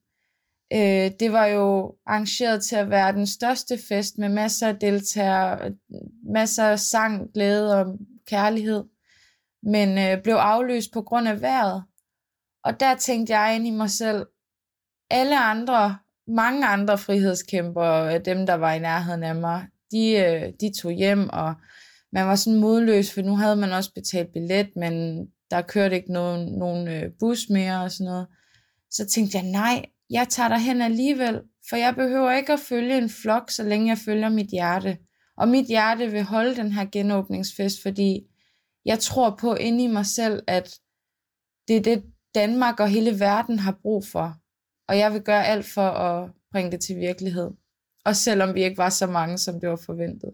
Øh, 0.72 1.10
det 1.20 1.32
var 1.32 1.46
jo 1.46 1.94
arrangeret 2.06 2.64
til 2.64 2.76
at 2.76 2.90
være 2.90 3.12
den 3.12 3.26
største 3.26 3.78
fest 3.88 4.18
med 4.18 4.28
masser 4.28 4.68
af 4.68 4.78
deltagere, 4.78 5.72
masser 6.32 6.64
af 6.64 6.78
sang, 6.78 7.32
glæde 7.34 7.80
og 7.80 7.98
kærlighed, 8.26 8.84
men 9.62 9.98
øh, 9.98 10.22
blev 10.22 10.34
aflyst 10.34 10.92
på 10.92 11.02
grund 11.02 11.28
af 11.28 11.40
vejret. 11.40 11.84
Og 12.64 12.80
der 12.80 12.94
tænkte 12.94 13.36
jeg 13.36 13.56
ind 13.56 13.66
i 13.66 13.70
mig 13.70 13.90
selv, 13.90 14.26
alle 15.10 15.40
andre, 15.40 15.98
mange 16.26 16.66
andre 16.66 16.98
frihedskæmper, 16.98 17.84
øh, 17.84 18.24
dem 18.24 18.46
der 18.46 18.54
var 18.54 18.72
i 18.72 18.78
nærheden 18.78 19.22
af 19.22 19.34
mig, 19.34 19.66
de, 19.90 20.10
øh, 20.10 20.52
de 20.60 20.80
tog 20.80 20.92
hjem, 20.92 21.28
og 21.28 21.54
man 22.12 22.26
var 22.26 22.34
sådan 22.34 22.60
modløs, 22.60 23.14
for 23.14 23.22
nu 23.22 23.36
havde 23.36 23.56
man 23.56 23.72
også 23.72 23.92
betalt 23.94 24.32
billet, 24.32 24.76
men 24.76 25.26
der 25.54 25.62
kørte 25.62 25.96
ikke 25.96 26.12
nogen, 26.12 26.58
nogen 26.58 26.88
øh, 26.88 27.10
bus 27.18 27.48
mere 27.50 27.82
og 27.82 27.90
sådan 27.90 28.10
noget. 28.10 28.26
Så 28.90 29.06
tænkte 29.06 29.38
jeg, 29.38 29.46
nej, 29.46 29.84
jeg 30.10 30.28
tager 30.28 30.48
dig 30.48 30.58
hen 30.58 30.82
alligevel, 30.82 31.40
for 31.68 31.76
jeg 31.76 31.94
behøver 31.94 32.32
ikke 32.32 32.52
at 32.52 32.60
følge 32.60 32.98
en 32.98 33.10
flok, 33.10 33.50
så 33.50 33.62
længe 33.62 33.88
jeg 33.88 33.98
følger 33.98 34.28
mit 34.28 34.46
hjerte. 34.46 34.98
Og 35.36 35.48
mit 35.48 35.66
hjerte 35.66 36.10
vil 36.10 36.22
holde 36.22 36.56
den 36.56 36.72
her 36.72 36.84
genåbningsfest, 36.92 37.82
fordi 37.82 38.26
jeg 38.84 38.98
tror 38.98 39.36
på 39.40 39.54
inde 39.54 39.84
i 39.84 39.86
mig 39.86 40.06
selv, 40.06 40.42
at 40.46 40.78
det 41.68 41.76
er 41.76 41.82
det, 41.82 42.04
Danmark 42.34 42.80
og 42.80 42.88
hele 42.88 43.20
verden 43.20 43.58
har 43.58 43.78
brug 43.82 44.06
for. 44.06 44.34
Og 44.88 44.98
jeg 44.98 45.12
vil 45.12 45.22
gøre 45.22 45.46
alt 45.46 45.66
for 45.66 45.88
at 45.88 46.30
bringe 46.52 46.72
det 46.72 46.80
til 46.80 46.96
virkelighed. 46.96 47.50
Og 48.04 48.16
selvom 48.16 48.54
vi 48.54 48.64
ikke 48.64 48.78
var 48.78 48.90
så 48.90 49.06
mange, 49.06 49.38
som 49.38 49.60
det 49.60 49.68
var 49.68 49.80
forventet. 49.86 50.30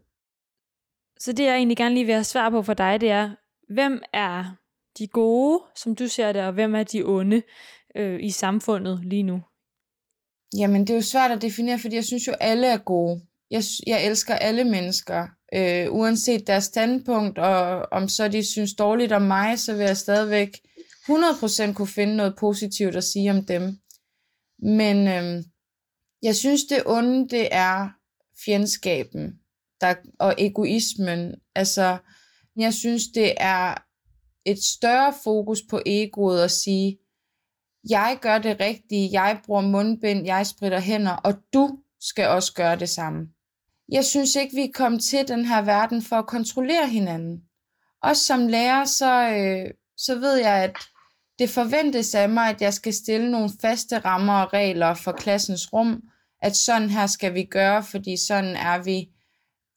Så 1.19 1.33
det, 1.33 1.45
jeg 1.45 1.57
egentlig 1.57 1.77
gerne 1.77 1.95
lige 1.95 2.07
vil 2.07 2.15
have 2.15 2.25
svar 2.25 2.51
på 2.51 2.63
for 2.63 2.75
dig, 2.75 3.01
det 3.01 3.11
er, 3.11 3.31
hvem 3.75 4.03
er 4.13 4.60
de 5.01 5.07
gode, 5.07 5.63
som 5.77 5.95
du 5.95 6.09
ser 6.09 6.33
det, 6.33 6.43
og 6.43 6.53
hvem 6.53 6.75
er 6.75 6.83
de 6.83 7.03
onde 7.03 7.43
øh, 7.97 8.23
i 8.23 8.31
samfundet 8.31 9.01
lige 9.05 9.23
nu? 9.23 9.41
Jamen, 10.57 10.81
det 10.81 10.91
er 10.91 10.95
jo 10.95 11.03
svært 11.03 11.31
at 11.31 11.43
definere, 11.43 11.79
fordi 11.79 11.95
jeg 11.95 12.05
synes 12.05 12.27
jo, 12.27 12.33
alle 12.33 12.67
er 12.67 12.79
gode. 12.79 13.21
Jeg, 13.51 13.63
jeg 13.87 14.07
elsker 14.07 14.35
alle 14.35 14.65
mennesker, 14.65 15.27
øh, 15.55 15.93
uanset 15.93 16.47
deres 16.47 16.65
standpunkt, 16.65 17.39
og 17.39 17.89
om 17.93 18.09
så 18.09 18.29
de 18.29 18.51
synes 18.51 18.75
dårligt 18.75 19.13
om 19.13 19.23
mig, 19.23 19.59
så 19.59 19.75
vil 19.77 19.85
jeg 19.87 19.97
stadigvæk 19.97 20.59
100% 21.09 21.73
kunne 21.73 21.89
finde 21.89 22.17
noget 22.17 22.35
positivt 22.39 22.97
at 22.97 23.05
sige 23.05 23.31
om 23.31 23.45
dem. 23.45 23.79
Men 24.63 25.09
øh, 25.09 25.45
jeg 26.23 26.37
synes, 26.37 26.65
det 26.65 26.83
onde, 26.87 27.29
det 27.29 27.49
er 27.51 27.89
fjendskaben 28.45 29.41
der, 29.81 29.95
og 30.19 30.35
egoismen. 30.39 31.35
Altså, 31.55 31.99
jeg 32.57 32.75
synes, 32.75 33.03
det 33.15 33.35
er 33.37 33.75
et 34.45 34.59
større 34.63 35.15
fokus 35.25 35.63
på 35.71 35.81
egoet 35.87 36.43
at 36.43 36.51
sige, 36.51 36.99
jeg 37.89 38.19
gør 38.21 38.39
det 38.39 38.61
rigtige, 38.61 39.09
jeg 39.13 39.41
bruger 39.47 39.61
mundbind, 39.61 40.27
jeg 40.27 40.47
spritter 40.47 40.81
hænder, 40.81 41.13
og 41.13 41.35
du 41.53 41.79
skal 42.01 42.29
også 42.29 42.55
gøre 42.55 42.77
det 42.77 42.89
samme. 42.89 43.29
Jeg 43.93 44.05
synes 44.05 44.37
ikke, 44.37 44.55
vi 44.55 44.63
er 44.63 44.73
kommet 44.75 45.03
til 45.03 45.29
den 45.29 45.45
her 45.45 45.63
verden 45.63 46.03
for 46.03 46.17
at 46.17 46.27
kontrollere 46.27 46.89
hinanden. 46.89 47.43
Også 48.03 48.25
som 48.25 48.49
lærer, 48.49 48.85
så, 48.85 49.29
øh, 49.31 49.75
så 49.97 50.15
ved 50.15 50.37
jeg, 50.37 50.65
at 50.65 50.77
det 51.39 51.51
forventes 51.51 52.15
af 52.15 52.29
mig, 52.29 52.49
at 52.49 52.63
jeg 52.63 52.75
skal 52.75 52.95
stille 52.95 53.31
nogle 53.31 53.51
faste 53.61 53.99
rammer 53.99 54.43
og 54.43 54.53
regler 54.53 54.95
for 54.95 55.13
klassens 55.13 55.73
rum, 55.73 56.03
at 56.43 56.57
sådan 56.57 56.91
her 56.91 57.07
skal 57.07 57.35
vi 57.35 57.45
gøre, 57.45 57.83
fordi 57.83 58.17
sådan 58.27 58.57
er 58.57 58.83
vi 58.83 59.09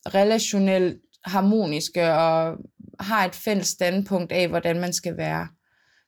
relationelt 0.06 1.00
harmoniske 1.24 2.12
og 2.12 2.56
har 3.04 3.24
et 3.24 3.34
fælles 3.34 3.66
standpunkt 3.68 4.32
af, 4.32 4.48
hvordan 4.48 4.80
man 4.80 4.92
skal 4.92 5.16
være. 5.16 5.48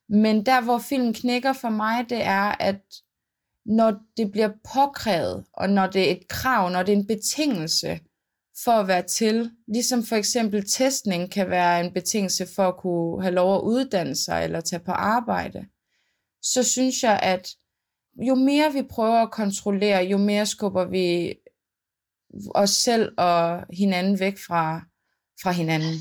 Men 0.08 0.46
der, 0.46 0.60
hvor 0.60 0.78
filmen 0.78 1.14
knækker 1.14 1.52
for 1.52 1.68
mig, 1.68 2.10
det 2.10 2.22
er, 2.22 2.62
at 2.62 2.80
når 3.66 3.94
det 4.16 4.32
bliver 4.32 4.50
påkrævet, 4.74 5.44
og 5.52 5.70
når 5.70 5.86
det 5.86 6.08
er 6.08 6.12
et 6.12 6.28
krav, 6.28 6.70
når 6.70 6.82
det 6.82 6.92
er 6.92 6.96
en 6.96 7.06
betingelse 7.06 8.00
for 8.64 8.72
at 8.72 8.88
være 8.88 9.02
til, 9.02 9.50
ligesom 9.68 10.02
for 10.02 10.16
eksempel 10.16 10.68
testning 10.68 11.30
kan 11.30 11.50
være 11.50 11.84
en 11.84 11.92
betingelse 11.92 12.46
for 12.56 12.68
at 12.68 12.76
kunne 12.76 13.22
have 13.22 13.34
lov 13.34 13.54
at 13.54 13.60
uddanne 13.60 14.16
sig 14.16 14.44
eller 14.44 14.60
tage 14.60 14.84
på 14.84 14.92
arbejde, 14.92 15.66
så 16.42 16.62
synes 16.62 17.02
jeg, 17.02 17.20
at 17.22 17.48
jo 18.22 18.34
mere 18.34 18.72
vi 18.72 18.82
prøver 18.82 19.22
at 19.22 19.30
kontrollere, 19.30 20.04
jo 20.04 20.18
mere 20.18 20.46
skubber 20.46 20.84
vi 20.84 21.34
os 22.54 22.70
selv 22.70 23.14
og 23.18 23.64
hinanden 23.72 24.20
væk 24.20 24.38
fra, 24.46 24.80
fra 25.42 25.50
hinanden. 25.50 25.94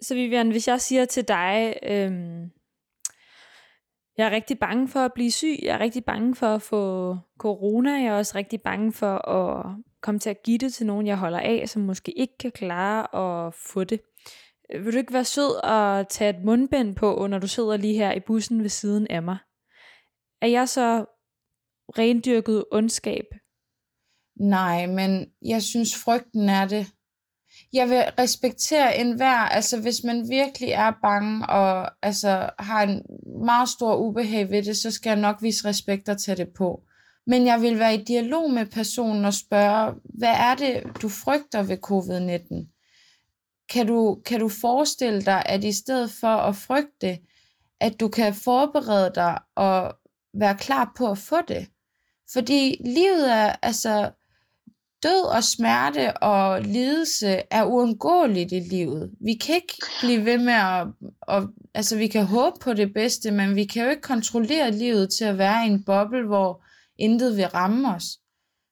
Så 0.00 0.14
Vivian, 0.14 0.50
hvis 0.50 0.68
jeg 0.68 0.80
siger 0.80 1.04
til 1.04 1.28
dig, 1.28 1.78
øhm, 1.82 2.50
jeg 4.18 4.26
er 4.26 4.30
rigtig 4.30 4.58
bange 4.58 4.88
for 4.88 5.00
at 5.00 5.12
blive 5.12 5.30
syg, 5.30 5.58
jeg 5.62 5.74
er 5.74 5.80
rigtig 5.80 6.04
bange 6.04 6.34
for 6.34 6.46
at 6.46 6.62
få 6.62 7.16
corona, 7.38 7.92
jeg 7.92 8.06
er 8.06 8.16
også 8.16 8.38
rigtig 8.38 8.62
bange 8.62 8.92
for 8.92 9.28
at 9.28 9.76
komme 10.02 10.18
til 10.18 10.30
at 10.30 10.42
give 10.42 10.58
det 10.58 10.74
til 10.74 10.86
nogen, 10.86 11.06
jeg 11.06 11.18
holder 11.18 11.40
af, 11.40 11.68
som 11.68 11.82
måske 11.82 12.18
ikke 12.18 12.38
kan 12.38 12.52
klare 12.52 13.46
at 13.46 13.54
få 13.54 13.84
det. 13.84 14.00
Vil 14.74 14.92
du 14.92 14.98
ikke 14.98 15.12
være 15.12 15.24
sød 15.24 15.64
og 15.64 16.08
tage 16.08 16.38
et 16.38 16.44
mundbind 16.44 16.96
på, 16.96 17.26
når 17.26 17.38
du 17.38 17.48
sidder 17.48 17.76
lige 17.76 17.94
her 17.94 18.12
i 18.12 18.20
bussen 18.20 18.62
ved 18.62 18.68
siden 18.68 19.06
af 19.10 19.22
mig? 19.22 19.38
Er 20.42 20.46
jeg 20.46 20.68
så 20.68 21.04
rendyrket 21.98 22.64
ondskab? 22.72 23.24
Nej, 24.40 24.86
men 24.86 25.32
jeg 25.42 25.62
synes 25.62 26.04
frygten 26.04 26.48
er 26.48 26.68
det 26.68 26.86
jeg 27.72 27.88
vil 27.88 28.04
respektere 28.18 28.98
enhver, 28.98 29.38
altså 29.38 29.80
hvis 29.80 30.04
man 30.04 30.28
virkelig 30.28 30.70
er 30.70 30.92
bange 31.02 31.46
og 31.46 31.90
altså, 32.02 32.50
har 32.58 32.82
en 32.82 33.02
meget 33.44 33.68
stor 33.68 33.96
ubehag 33.96 34.50
ved 34.50 34.62
det, 34.62 34.76
så 34.76 34.90
skal 34.90 35.10
jeg 35.10 35.18
nok 35.18 35.42
vise 35.42 35.68
respekt 35.68 36.08
og 36.08 36.20
tage 36.20 36.36
det 36.36 36.48
på. 36.48 36.82
Men 37.26 37.46
jeg 37.46 37.62
vil 37.62 37.78
være 37.78 37.94
i 37.94 38.04
dialog 38.04 38.50
med 38.50 38.66
personen 38.66 39.24
og 39.24 39.34
spørge, 39.34 39.94
hvad 40.04 40.34
er 40.34 40.54
det, 40.54 40.82
du 41.02 41.08
frygter 41.08 41.62
ved 41.62 41.78
covid-19? 41.86 42.74
Kan 43.68 43.86
du, 43.86 44.20
kan 44.26 44.40
du 44.40 44.48
forestille 44.48 45.22
dig, 45.22 45.42
at 45.46 45.64
i 45.64 45.72
stedet 45.72 46.10
for 46.20 46.36
at 46.36 46.56
frygte, 46.56 47.18
at 47.80 48.00
du 48.00 48.08
kan 48.08 48.34
forberede 48.34 49.12
dig 49.14 49.38
og 49.56 49.94
være 50.34 50.56
klar 50.56 50.92
på 50.96 51.10
at 51.10 51.18
få 51.18 51.36
det? 51.48 51.68
Fordi 52.32 52.82
livet 52.84 53.32
er, 53.32 53.52
altså, 53.62 54.10
død 55.02 55.24
og 55.36 55.44
smerte 55.44 56.16
og 56.16 56.62
lidelse 56.62 57.42
er 57.50 57.64
uundgåeligt 57.64 58.52
i 58.52 58.60
livet. 58.60 59.10
Vi 59.20 59.34
kan 59.34 59.54
ikke 59.54 59.74
blive 60.00 60.24
ved 60.24 60.38
med 60.38 60.52
at, 60.52 60.86
at... 61.28 61.48
Altså, 61.74 61.96
vi 61.96 62.08
kan 62.08 62.24
håbe 62.24 62.56
på 62.60 62.72
det 62.72 62.94
bedste, 62.94 63.30
men 63.30 63.56
vi 63.56 63.64
kan 63.64 63.84
jo 63.84 63.90
ikke 63.90 64.02
kontrollere 64.02 64.70
livet 64.70 65.10
til 65.18 65.24
at 65.24 65.38
være 65.38 65.66
i 65.66 65.70
en 65.70 65.84
boble, 65.84 66.26
hvor 66.26 66.64
intet 66.98 67.36
vil 67.36 67.46
ramme 67.46 67.94
os. 67.94 68.04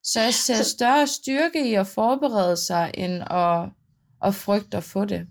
Så 0.02 0.20
jeg 0.20 0.34
ser 0.34 0.62
større 0.62 1.06
styrke 1.06 1.70
i 1.70 1.74
at 1.74 1.86
forberede 1.86 2.56
sig, 2.56 2.90
end 2.94 3.22
at, 3.30 3.68
at 4.22 4.34
frygte 4.34 4.76
at 4.76 4.84
få 4.84 5.04
det. 5.04 5.26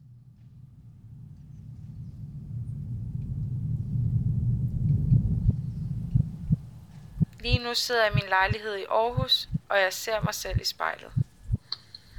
Lige 7.42 7.64
nu 7.64 7.74
sidder 7.74 8.02
jeg 8.04 8.12
i 8.12 8.16
min 8.16 8.30
lejlighed 8.30 8.76
i 8.76 8.86
Aarhus, 8.90 9.50
og 9.70 9.80
jeg 9.80 9.94
ser 9.94 10.22
mig 10.24 10.34
selv 10.34 10.62
i 10.62 10.66
spejlet. 10.66 11.12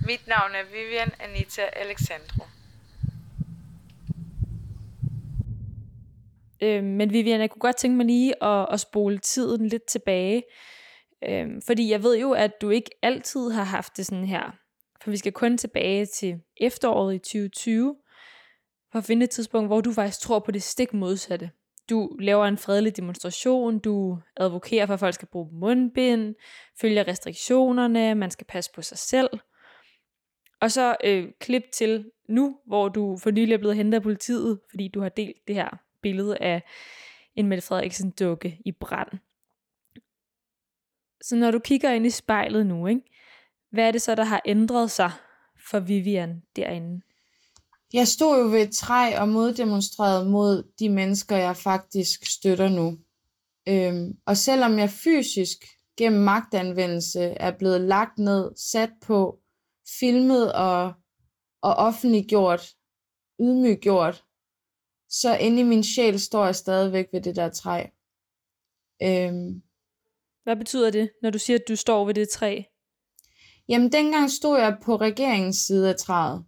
Mit 0.06 0.26
navn 0.26 0.54
er 0.54 0.64
Vivian 0.64 1.12
Anita 1.20 1.62
Alexandro. 1.72 2.44
Øh, 6.62 6.84
men 6.84 7.12
Vivian, 7.12 7.40
jeg 7.40 7.50
kunne 7.50 7.60
godt 7.60 7.76
tænke 7.76 7.96
mig 7.96 8.06
lige 8.06 8.44
at, 8.44 8.66
at 8.72 8.80
spole 8.80 9.18
tiden 9.18 9.68
lidt 9.68 9.84
tilbage. 9.84 10.42
Øh, 11.28 11.48
fordi 11.66 11.90
jeg 11.90 12.02
ved 12.02 12.18
jo, 12.18 12.32
at 12.32 12.60
du 12.60 12.70
ikke 12.70 12.90
altid 13.02 13.50
har 13.50 13.64
haft 13.64 13.96
det 13.96 14.06
sådan 14.06 14.24
her. 14.24 14.50
For 15.02 15.10
vi 15.10 15.16
skal 15.16 15.32
kun 15.32 15.58
tilbage 15.58 16.06
til 16.06 16.40
efteråret 16.56 17.14
i 17.14 17.18
2020, 17.18 17.96
for 18.92 18.98
at 18.98 19.04
finde 19.04 19.24
et 19.24 19.30
tidspunkt, 19.30 19.68
hvor 19.68 19.80
du 19.80 19.92
faktisk 19.92 20.20
tror 20.20 20.38
på 20.38 20.50
det 20.50 20.62
stik 20.62 20.92
modsatte. 20.92 21.50
Du 21.90 22.16
laver 22.20 22.44
en 22.44 22.58
fredelig 22.58 22.96
demonstration, 22.96 23.78
du 23.78 24.18
advokerer 24.36 24.86
for, 24.86 24.94
at 24.94 25.00
folk 25.00 25.14
skal 25.14 25.28
bruge 25.28 25.48
mundbind, 25.52 26.34
følger 26.80 27.08
restriktionerne, 27.08 28.14
man 28.14 28.30
skal 28.30 28.46
passe 28.46 28.70
på 28.74 28.82
sig 28.82 28.98
selv. 28.98 29.30
Og 30.60 30.70
så 30.70 30.96
øh, 31.04 31.28
klip 31.40 31.62
til 31.72 32.10
nu, 32.28 32.58
hvor 32.66 32.88
du 32.88 33.16
for 33.16 33.30
nylig 33.30 33.54
er 33.54 33.58
blevet 33.58 33.76
hentet 33.76 33.94
af 33.94 34.02
politiet, 34.02 34.60
fordi 34.70 34.88
du 34.88 35.00
har 35.00 35.08
delt 35.08 35.36
det 35.46 35.54
her 35.54 35.68
billede 36.02 36.38
af 36.38 36.62
en 37.34 37.48
Mette 37.48 37.62
Frederiksen 37.62 38.10
dukke 38.10 38.58
i 38.64 38.72
brand. 38.72 39.08
Så 41.22 41.36
når 41.36 41.50
du 41.50 41.58
kigger 41.58 41.90
ind 41.90 42.06
i 42.06 42.10
spejlet 42.10 42.66
nu, 42.66 42.86
ikke, 42.86 43.02
hvad 43.70 43.88
er 43.88 43.90
det 43.90 44.02
så, 44.02 44.14
der 44.14 44.24
har 44.24 44.42
ændret 44.44 44.90
sig 44.90 45.10
for 45.70 45.80
Vivian 45.80 46.42
derinde? 46.56 47.00
Jeg 47.92 48.08
stod 48.08 48.38
jo 48.42 48.50
ved 48.50 48.62
et 48.62 48.74
træ 48.74 49.18
og 49.18 49.28
moddemonstrerede 49.28 50.30
mod 50.30 50.72
de 50.78 50.88
mennesker, 50.88 51.36
jeg 51.36 51.56
faktisk 51.56 52.26
støtter 52.26 52.68
nu. 52.68 52.98
Øhm, 53.68 54.18
og 54.26 54.36
selvom 54.36 54.78
jeg 54.78 54.90
fysisk 54.90 55.58
gennem 55.98 56.22
magtanvendelse 56.22 57.20
er 57.20 57.50
blevet 57.58 57.80
lagt 57.80 58.18
ned, 58.18 58.56
sat 58.56 58.90
på, 59.02 59.38
filmet 60.00 60.52
og, 60.52 60.92
og 61.62 61.74
offentliggjort, 61.74 62.74
ydmyggjort, 63.40 64.24
så 65.08 65.36
inde 65.36 65.60
i 65.60 65.64
min 65.64 65.84
sjæl 65.84 66.20
står 66.20 66.44
jeg 66.44 66.54
stadigvæk 66.54 67.06
ved 67.12 67.20
det 67.20 67.36
der 67.36 67.48
træ. 67.48 67.86
Øhm, 69.02 69.62
Hvad 70.42 70.56
betyder 70.56 70.90
det, 70.90 71.10
når 71.22 71.30
du 71.30 71.38
siger, 71.38 71.58
at 71.58 71.68
du 71.68 71.76
står 71.76 72.04
ved 72.04 72.14
det 72.14 72.28
træ? 72.28 72.62
Jamen, 73.68 73.92
dengang 73.92 74.30
stod 74.30 74.58
jeg 74.58 74.78
på 74.82 74.96
regeringens 74.96 75.56
side 75.56 75.88
af 75.88 75.96
træet. 75.96 76.44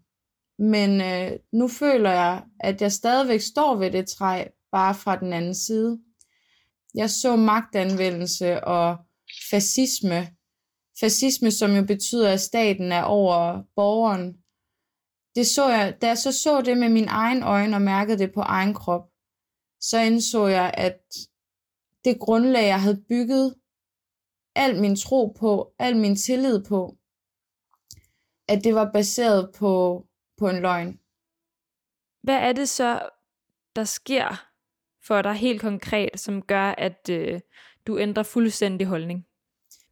Men 0.59 1.01
øh, 1.01 1.39
nu 1.53 1.69
føler 1.69 2.11
jeg, 2.11 2.45
at 2.61 2.83
jeg 2.83 2.93
stadigvæk 2.93 3.41
står 3.41 3.77
ved 3.77 3.91
det 3.91 4.09
træ, 4.09 4.45
bare 4.73 4.95
fra 4.95 5.17
den 5.17 5.33
anden 5.33 5.55
side. 5.55 5.99
Jeg 6.95 7.11
så 7.11 7.37
magtanvendelse 7.37 8.65
og 8.65 8.97
fascisme. 9.51 10.29
Fascisme, 11.01 11.51
som 11.51 11.77
jo 11.77 11.85
betyder, 11.85 12.33
at 12.33 12.41
staten 12.41 12.93
er 12.93 13.03
over 13.03 13.63
borgeren. 13.77 14.37
Det 15.35 15.47
så 15.47 15.69
jeg, 15.69 15.97
da 16.03 16.07
jeg 16.07 16.19
så 16.19 16.33
så 16.33 16.61
det 16.61 16.79
med 16.79 16.89
min 16.89 17.09
egen 17.09 17.43
øjne 17.43 17.77
og 17.77 17.83
mærkede 17.83 18.19
det 18.19 18.33
på 18.35 18.41
egen 18.41 18.75
krop, 18.75 19.09
så 19.81 19.99
indså 19.99 20.47
jeg, 20.47 20.75
at 20.75 21.01
det 22.05 22.21
grundlag, 22.21 22.67
jeg 22.67 22.83
havde 22.83 23.05
bygget 23.09 23.55
al 24.55 24.81
min 24.81 24.97
tro 24.97 25.37
på, 25.41 25.73
al 25.79 25.97
min 25.97 26.17
tillid 26.17 26.65
på, 26.65 26.97
at 28.49 28.65
det 28.65 28.75
var 28.75 28.91
baseret 28.93 29.51
på 29.59 30.05
på 30.39 30.49
en 30.49 30.61
løgn. 30.61 31.01
Hvad 32.23 32.37
er 32.37 32.53
det 32.53 32.69
så, 32.69 33.09
der 33.77 33.85
sker 33.85 34.45
for 35.07 35.23
dig 35.23 35.35
helt 35.35 35.61
konkret, 35.61 36.21
som 36.21 36.43
gør, 36.43 36.75
at 36.79 37.09
øh, 37.11 37.41
du 37.87 37.99
ændrer 37.99 38.23
fuldstændig 38.23 38.87
holdning? 38.87 39.29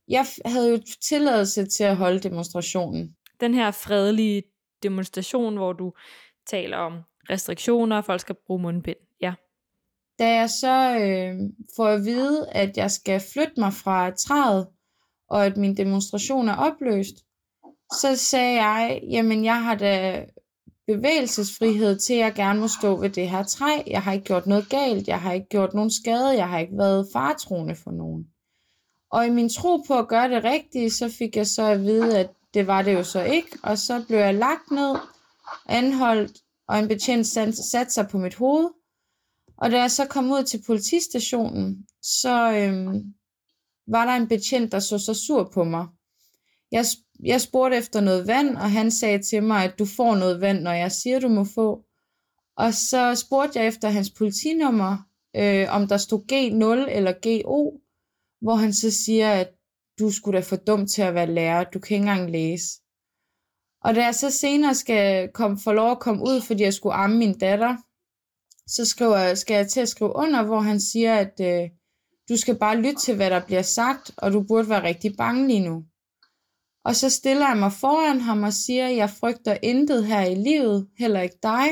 jeg 0.08 0.26
havde 0.44 0.70
jo 0.70 0.80
tilladelse 1.00 1.66
til 1.66 1.84
at 1.84 1.96
holde 1.96 2.20
demonstrationen. 2.20 3.16
Den 3.40 3.54
her 3.54 3.70
fredelige 3.70 4.42
demonstration, 4.82 5.56
hvor 5.56 5.72
du 5.72 5.92
taler 6.46 6.76
om 6.76 7.00
restriktioner, 7.30 7.96
og 7.96 8.04
folk 8.04 8.20
skal 8.20 8.36
bruge 8.46 8.62
mundbind. 8.62 8.96
Ja. 9.20 9.34
Da 10.18 10.34
jeg 10.34 10.50
så 10.50 10.98
øh, 11.00 11.50
får 11.76 11.86
at 11.86 12.04
vide, 12.04 12.50
at 12.52 12.76
jeg 12.76 12.90
skal 12.90 13.20
flytte 13.32 13.60
mig 13.60 13.72
fra 13.72 14.10
træet, 14.10 14.68
og 15.28 15.46
at 15.46 15.56
min 15.56 15.76
demonstration 15.76 16.48
er 16.48 16.56
opløst, 16.56 17.14
så 17.92 18.16
sagde 18.16 18.62
jeg, 18.62 19.00
jamen 19.10 19.44
jeg 19.44 19.62
har 19.62 19.74
da 19.74 20.26
bevægelsesfrihed 20.86 21.98
til, 21.98 22.14
at 22.14 22.18
jeg 22.18 22.34
gerne 22.34 22.60
må 22.60 22.68
stå 22.68 22.96
ved 22.96 23.10
det 23.10 23.30
her 23.30 23.42
træ. 23.42 23.82
Jeg 23.86 24.02
har 24.02 24.12
ikke 24.12 24.24
gjort 24.24 24.46
noget 24.46 24.68
galt, 24.68 25.08
jeg 25.08 25.20
har 25.20 25.32
ikke 25.32 25.48
gjort 25.48 25.74
nogen 25.74 25.90
skade, 25.90 26.28
jeg 26.28 26.48
har 26.48 26.58
ikke 26.58 26.78
været 26.78 27.08
fartroende 27.12 27.74
for 27.74 27.90
nogen. 27.90 28.26
Og 29.10 29.26
i 29.26 29.30
min 29.30 29.48
tro 29.48 29.76
på 29.76 29.98
at 29.98 30.08
gøre 30.08 30.30
det 30.30 30.44
rigtige, 30.44 30.90
så 30.90 31.14
fik 31.18 31.36
jeg 31.36 31.46
så 31.46 31.62
at 31.62 31.82
vide, 31.82 32.18
at 32.18 32.30
det 32.54 32.66
var 32.66 32.82
det 32.82 32.94
jo 32.94 33.02
så 33.02 33.22
ikke, 33.22 33.58
og 33.62 33.78
så 33.78 34.04
blev 34.08 34.18
jeg 34.18 34.34
lagt 34.34 34.70
ned, 34.70 34.96
anholdt, 35.66 36.38
og 36.68 36.78
en 36.78 36.88
betjent 36.88 37.26
satte 37.72 37.92
sig 37.92 38.08
på 38.08 38.18
mit 38.18 38.34
hoved. 38.34 38.68
Og 39.56 39.70
da 39.70 39.80
jeg 39.80 39.90
så 39.90 40.06
kom 40.06 40.32
ud 40.32 40.42
til 40.44 40.62
politistationen, 40.66 41.86
så 42.02 42.52
øhm, 42.52 43.14
var 43.86 44.04
der 44.04 44.12
en 44.12 44.28
betjent, 44.28 44.72
der 44.72 44.78
så 44.78 44.98
så 44.98 45.14
sur 45.14 45.50
på 45.54 45.64
mig. 45.64 45.86
Jeg, 46.72 46.84
jeg 47.24 47.40
spurgte 47.40 47.76
efter 47.76 48.00
noget 48.00 48.26
vand, 48.26 48.56
og 48.56 48.70
han 48.70 48.90
sagde 48.90 49.22
til 49.22 49.42
mig, 49.42 49.64
at 49.64 49.78
du 49.78 49.86
får 49.96 50.16
noget 50.16 50.40
vand, 50.40 50.60
når 50.60 50.72
jeg 50.72 50.92
siger, 50.92 51.20
du 51.20 51.28
må 51.28 51.44
få. 51.44 51.84
Og 52.56 52.74
så 52.74 53.14
spurgte 53.14 53.58
jeg 53.58 53.68
efter 53.68 53.88
hans 53.88 54.10
politinummer, 54.10 54.96
øh, 55.36 55.66
om 55.70 55.88
der 55.88 55.96
stod 55.96 56.20
G0 56.32 56.96
eller 56.96 57.12
GO, 57.22 57.80
hvor 58.40 58.54
han 58.54 58.72
så 58.72 58.90
siger, 58.90 59.32
at 59.32 59.48
du 59.98 60.10
skulle 60.10 60.36
da 60.36 60.42
for 60.42 60.56
dum 60.56 60.86
til 60.86 61.02
at 61.02 61.14
være 61.14 61.34
lærer, 61.34 61.64
du 61.64 61.78
kan 61.78 61.94
ikke 61.94 62.08
engang 62.08 62.30
læse. 62.30 62.80
Og 63.84 63.94
da 63.94 64.04
jeg 64.04 64.14
så 64.14 64.30
senere 64.30 64.74
skal 64.74 65.32
komme, 65.32 65.58
få 65.64 65.72
lov 65.72 65.90
at 65.90 66.00
komme 66.00 66.22
ud, 66.22 66.40
fordi 66.40 66.62
jeg 66.62 66.74
skulle 66.74 66.94
amme 66.94 67.16
min 67.18 67.38
datter, 67.38 67.76
så 68.66 68.84
skriver, 68.84 69.34
skal 69.34 69.54
jeg 69.54 69.68
til 69.68 69.80
at 69.80 69.88
skrive 69.88 70.16
under, 70.16 70.42
hvor 70.42 70.60
han 70.60 70.80
siger, 70.80 71.14
at 71.14 71.40
øh, 71.40 71.70
du 72.28 72.36
skal 72.36 72.58
bare 72.58 72.76
lytte 72.76 73.00
til, 73.00 73.16
hvad 73.16 73.30
der 73.30 73.46
bliver 73.46 73.62
sagt, 73.62 74.10
og 74.16 74.32
du 74.32 74.42
burde 74.48 74.68
være 74.68 74.82
rigtig 74.82 75.16
bange 75.16 75.48
lige 75.48 75.68
nu. 75.68 75.84
Og 76.86 76.96
så 76.96 77.10
stiller 77.10 77.48
jeg 77.48 77.56
mig 77.56 77.72
foran 77.72 78.20
ham 78.20 78.42
og 78.42 78.52
siger, 78.52 78.88
jeg 78.88 79.10
frygter 79.10 79.56
intet 79.62 80.06
her 80.06 80.20
i 80.20 80.34
livet, 80.34 80.88
heller 80.98 81.20
ikke 81.20 81.38
dig. 81.42 81.68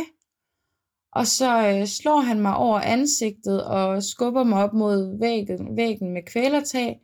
Og 1.12 1.26
så 1.26 1.68
øh, 1.68 1.86
slår 1.86 2.20
han 2.20 2.40
mig 2.40 2.56
over 2.56 2.80
ansigtet 2.80 3.64
og 3.64 4.02
skubber 4.02 4.44
mig 4.44 4.64
op 4.64 4.72
mod 4.72 5.18
væggen, 5.20 5.76
væggen 5.76 6.12
med 6.12 6.22
kvælertag, 6.22 7.00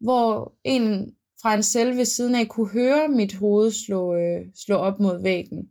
hvor 0.00 0.52
en 0.64 1.14
fra 1.42 1.54
en 1.54 1.62
celle 1.62 1.96
ved 1.96 2.04
siden 2.04 2.34
af 2.34 2.48
kunne 2.48 2.68
høre 2.68 3.08
mit 3.08 3.34
hoved 3.34 3.70
slå, 3.70 4.14
øh, 4.14 4.40
slå 4.54 4.76
op 4.76 5.00
mod 5.00 5.22
væggen. 5.22 5.68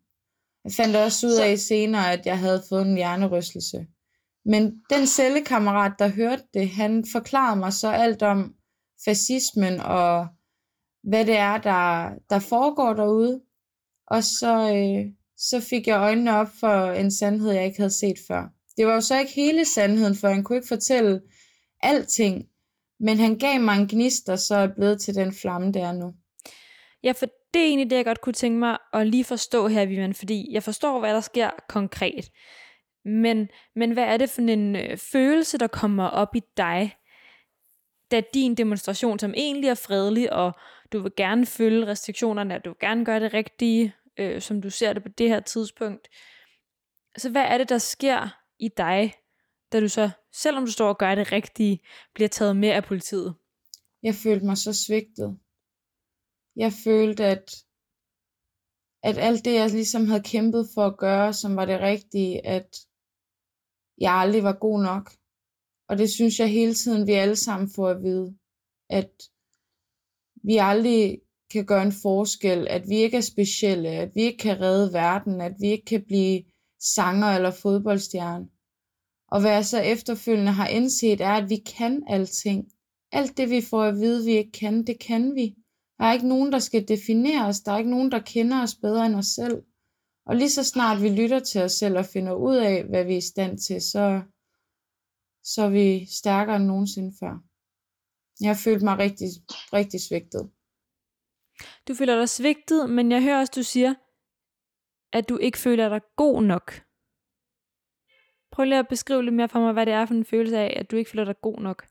Jeg 0.63 0.71
fandt 0.71 0.95
også 0.95 1.27
ud 1.27 1.35
af 1.35 1.59
senere, 1.59 2.13
at 2.13 2.25
jeg 2.25 2.39
havde 2.39 2.63
fået 2.69 2.87
en 2.87 2.95
hjernerystelse. 2.95 3.87
Men 4.45 4.81
den 4.89 5.07
cellekammerat, 5.07 5.93
der 5.99 6.07
hørte 6.07 6.43
det, 6.53 6.69
han 6.69 7.05
forklarede 7.11 7.59
mig 7.59 7.73
så 7.73 7.89
alt 7.89 8.23
om 8.23 8.53
fascismen 9.05 9.79
og 9.79 10.27
hvad 11.03 11.25
det 11.25 11.37
er, 11.37 11.57
der, 11.57 12.09
der 12.29 12.39
foregår 12.39 12.93
derude. 12.93 13.41
Og 14.07 14.23
så, 14.23 14.73
øh, 14.75 15.11
så 15.37 15.59
fik 15.69 15.87
jeg 15.87 15.99
øjnene 15.99 16.35
op 16.35 16.47
for 16.59 16.91
en 16.91 17.11
sandhed, 17.11 17.51
jeg 17.51 17.65
ikke 17.65 17.77
havde 17.77 17.99
set 17.99 18.17
før. 18.27 18.43
Det 18.77 18.87
var 18.87 18.93
jo 18.93 19.01
så 19.01 19.19
ikke 19.19 19.31
hele 19.31 19.65
sandheden, 19.65 20.15
for 20.15 20.27
han 20.27 20.43
kunne 20.43 20.55
ikke 20.55 20.67
fortælle 20.67 21.21
alting. 21.83 22.45
Men 22.99 23.17
han 23.17 23.37
gav 23.37 23.59
mig 23.61 23.77
en 23.79 23.87
gnist, 23.87 24.29
og 24.29 24.39
så 24.39 24.55
er 24.55 24.67
blevet 24.75 25.01
til 25.01 25.15
den 25.15 25.33
flamme, 25.33 25.71
der 25.71 25.87
er 25.87 25.93
nu. 25.93 26.13
Ja, 27.03 27.11
for 27.11 27.25
det 27.53 27.61
er 27.61 27.65
egentlig 27.67 27.89
det, 27.89 27.95
jeg 27.95 28.05
godt 28.05 28.21
kunne 28.21 28.33
tænke 28.33 28.59
mig 28.59 28.77
at 28.93 29.07
lige 29.07 29.23
forstå 29.23 29.67
her, 29.67 29.85
Vivian, 29.85 30.13
fordi 30.13 30.47
jeg 30.51 30.63
forstår, 30.63 30.99
hvad 30.99 31.13
der 31.13 31.21
sker 31.21 31.49
konkret. 31.69 32.31
Men, 33.05 33.47
men 33.75 33.91
hvad 33.91 34.03
er 34.03 34.17
det 34.17 34.29
for 34.29 34.41
en 34.41 34.75
øh, 34.75 34.97
følelse, 34.97 35.57
der 35.57 35.67
kommer 35.67 36.07
op 36.07 36.35
i 36.35 36.41
dig, 36.57 36.95
da 38.11 38.21
din 38.33 38.55
demonstration, 38.55 39.19
som 39.19 39.33
egentlig 39.37 39.69
er 39.69 39.75
fredelig, 39.75 40.33
og 40.33 40.53
du 40.91 41.01
vil 41.01 41.11
gerne 41.17 41.45
følge 41.45 41.87
restriktionerne, 41.87 42.55
og 42.55 42.65
du 42.65 42.69
vil 42.69 42.79
gerne 42.79 43.05
gøre 43.05 43.19
det 43.19 43.33
rigtige, 43.33 43.95
øh, 44.17 44.41
som 44.41 44.61
du 44.61 44.69
ser 44.69 44.93
det 44.93 45.03
på 45.03 45.09
det 45.09 45.29
her 45.29 45.39
tidspunkt. 45.39 46.07
Så 47.17 47.29
hvad 47.29 47.41
er 47.41 47.57
det, 47.57 47.69
der 47.69 47.77
sker 47.77 48.29
i 48.59 48.69
dig, 48.77 49.13
da 49.71 49.79
du 49.79 49.89
så, 49.89 50.09
selvom 50.33 50.65
du 50.65 50.71
står 50.71 50.89
og 50.89 50.97
gør 50.97 51.15
det 51.15 51.31
rigtige, 51.31 51.79
bliver 52.13 52.27
taget 52.27 52.57
med 52.57 52.69
af 52.69 52.83
politiet? 52.83 53.35
Jeg 54.03 54.15
følte 54.15 54.45
mig 54.45 54.57
så 54.57 54.73
svigtet. 54.85 55.39
Jeg 56.55 56.71
følte, 56.83 57.25
at, 57.25 57.55
at 59.03 59.17
alt 59.17 59.45
det, 59.45 59.53
jeg 59.53 59.69
ligesom 59.69 60.07
havde 60.07 60.23
kæmpet 60.23 60.69
for 60.73 60.85
at 60.85 60.97
gøre, 60.97 61.33
som 61.33 61.55
var 61.55 61.65
det 61.65 61.79
rigtige, 61.79 62.47
at 62.47 62.75
jeg 63.97 64.13
aldrig 64.13 64.43
var 64.43 64.57
god 64.59 64.83
nok. 64.83 65.11
Og 65.89 65.97
det 65.97 66.09
synes 66.11 66.39
jeg 66.39 66.49
hele 66.49 66.73
tiden, 66.73 67.07
vi 67.07 67.11
alle 67.13 67.35
sammen 67.35 67.69
får 67.75 67.89
at 67.89 68.03
vide, 68.03 68.37
at 68.89 69.11
vi 70.47 70.57
aldrig 70.57 71.19
kan 71.51 71.65
gøre 71.65 71.83
en 71.83 71.99
forskel, 72.01 72.67
at 72.67 72.83
vi 72.89 72.95
ikke 72.95 73.17
er 73.17 73.21
specielle, 73.21 73.89
at 73.89 74.11
vi 74.15 74.21
ikke 74.21 74.37
kan 74.37 74.61
redde 74.61 74.93
verden, 74.93 75.41
at 75.41 75.53
vi 75.59 75.67
ikke 75.67 75.85
kan 75.85 76.03
blive 76.07 76.43
sanger 76.79 77.27
eller 77.27 77.51
fodboldstjerne. 77.51 78.47
Og 79.31 79.41
hvad 79.41 79.51
jeg 79.51 79.65
så 79.65 79.79
efterfølgende 79.79 80.51
har 80.51 80.67
indset, 80.67 81.21
er, 81.21 81.33
at 81.33 81.49
vi 81.49 81.55
kan 81.77 82.03
alting. 82.07 82.65
Alt 83.11 83.37
det, 83.37 83.49
vi 83.49 83.61
får 83.61 83.83
at 83.83 83.95
vide, 83.95 84.25
vi 84.25 84.31
ikke 84.31 84.51
kan, 84.51 84.87
det 84.87 84.99
kan 84.99 85.35
vi. 85.35 85.55
Der 85.97 86.05
er 86.05 86.13
ikke 86.13 86.27
nogen, 86.27 86.51
der 86.51 86.59
skal 86.59 86.87
definere 86.87 87.45
os. 87.45 87.59
Der 87.59 87.71
er 87.71 87.77
ikke 87.77 87.89
nogen, 87.89 88.11
der 88.11 88.19
kender 88.19 88.63
os 88.63 88.75
bedre 88.75 89.05
end 89.05 89.15
os 89.15 89.25
selv. 89.25 89.63
Og 90.25 90.35
lige 90.35 90.49
så 90.49 90.63
snart 90.63 91.01
vi 91.01 91.09
lytter 91.09 91.39
til 91.39 91.61
os 91.61 91.71
selv 91.71 91.97
og 91.97 92.05
finder 92.05 92.33
ud 92.33 92.55
af, 92.55 92.83
hvad 92.83 93.05
vi 93.05 93.13
er 93.13 93.17
i 93.17 93.21
stand 93.21 93.57
til, 93.57 93.81
så, 93.81 94.21
så 95.43 95.61
er 95.61 95.69
vi 95.69 96.05
stærkere 96.05 96.55
end 96.55 96.65
nogensinde 96.65 97.13
før. 97.19 97.46
Jeg 98.41 98.49
har 98.49 98.61
følt 98.63 98.83
mig 98.83 98.97
rigtig, 98.97 99.27
rigtig 99.73 100.01
svigtet. 100.01 100.49
Du 101.87 101.93
føler 101.93 102.17
dig 102.17 102.29
svigtet, 102.29 102.89
men 102.89 103.11
jeg 103.11 103.23
hører 103.23 103.39
også, 103.39 103.53
du 103.55 103.63
siger, 103.63 103.93
at 105.13 105.29
du 105.29 105.37
ikke 105.37 105.57
føler 105.57 105.89
dig 105.89 106.01
god 106.15 106.43
nok. 106.43 106.83
Prøv 108.51 108.65
lige 108.65 108.79
at 108.79 108.87
beskrive 108.87 109.23
lidt 109.23 109.35
mere 109.35 109.49
for 109.49 109.59
mig, 109.59 109.73
hvad 109.73 109.85
det 109.85 109.93
er 109.93 110.05
for 110.05 110.13
en 110.13 110.25
følelse 110.25 110.57
af, 110.57 110.77
at 110.79 110.91
du 110.91 110.95
ikke 110.95 111.11
føler 111.11 111.25
dig 111.25 111.41
god 111.41 111.59
nok. 111.59 111.87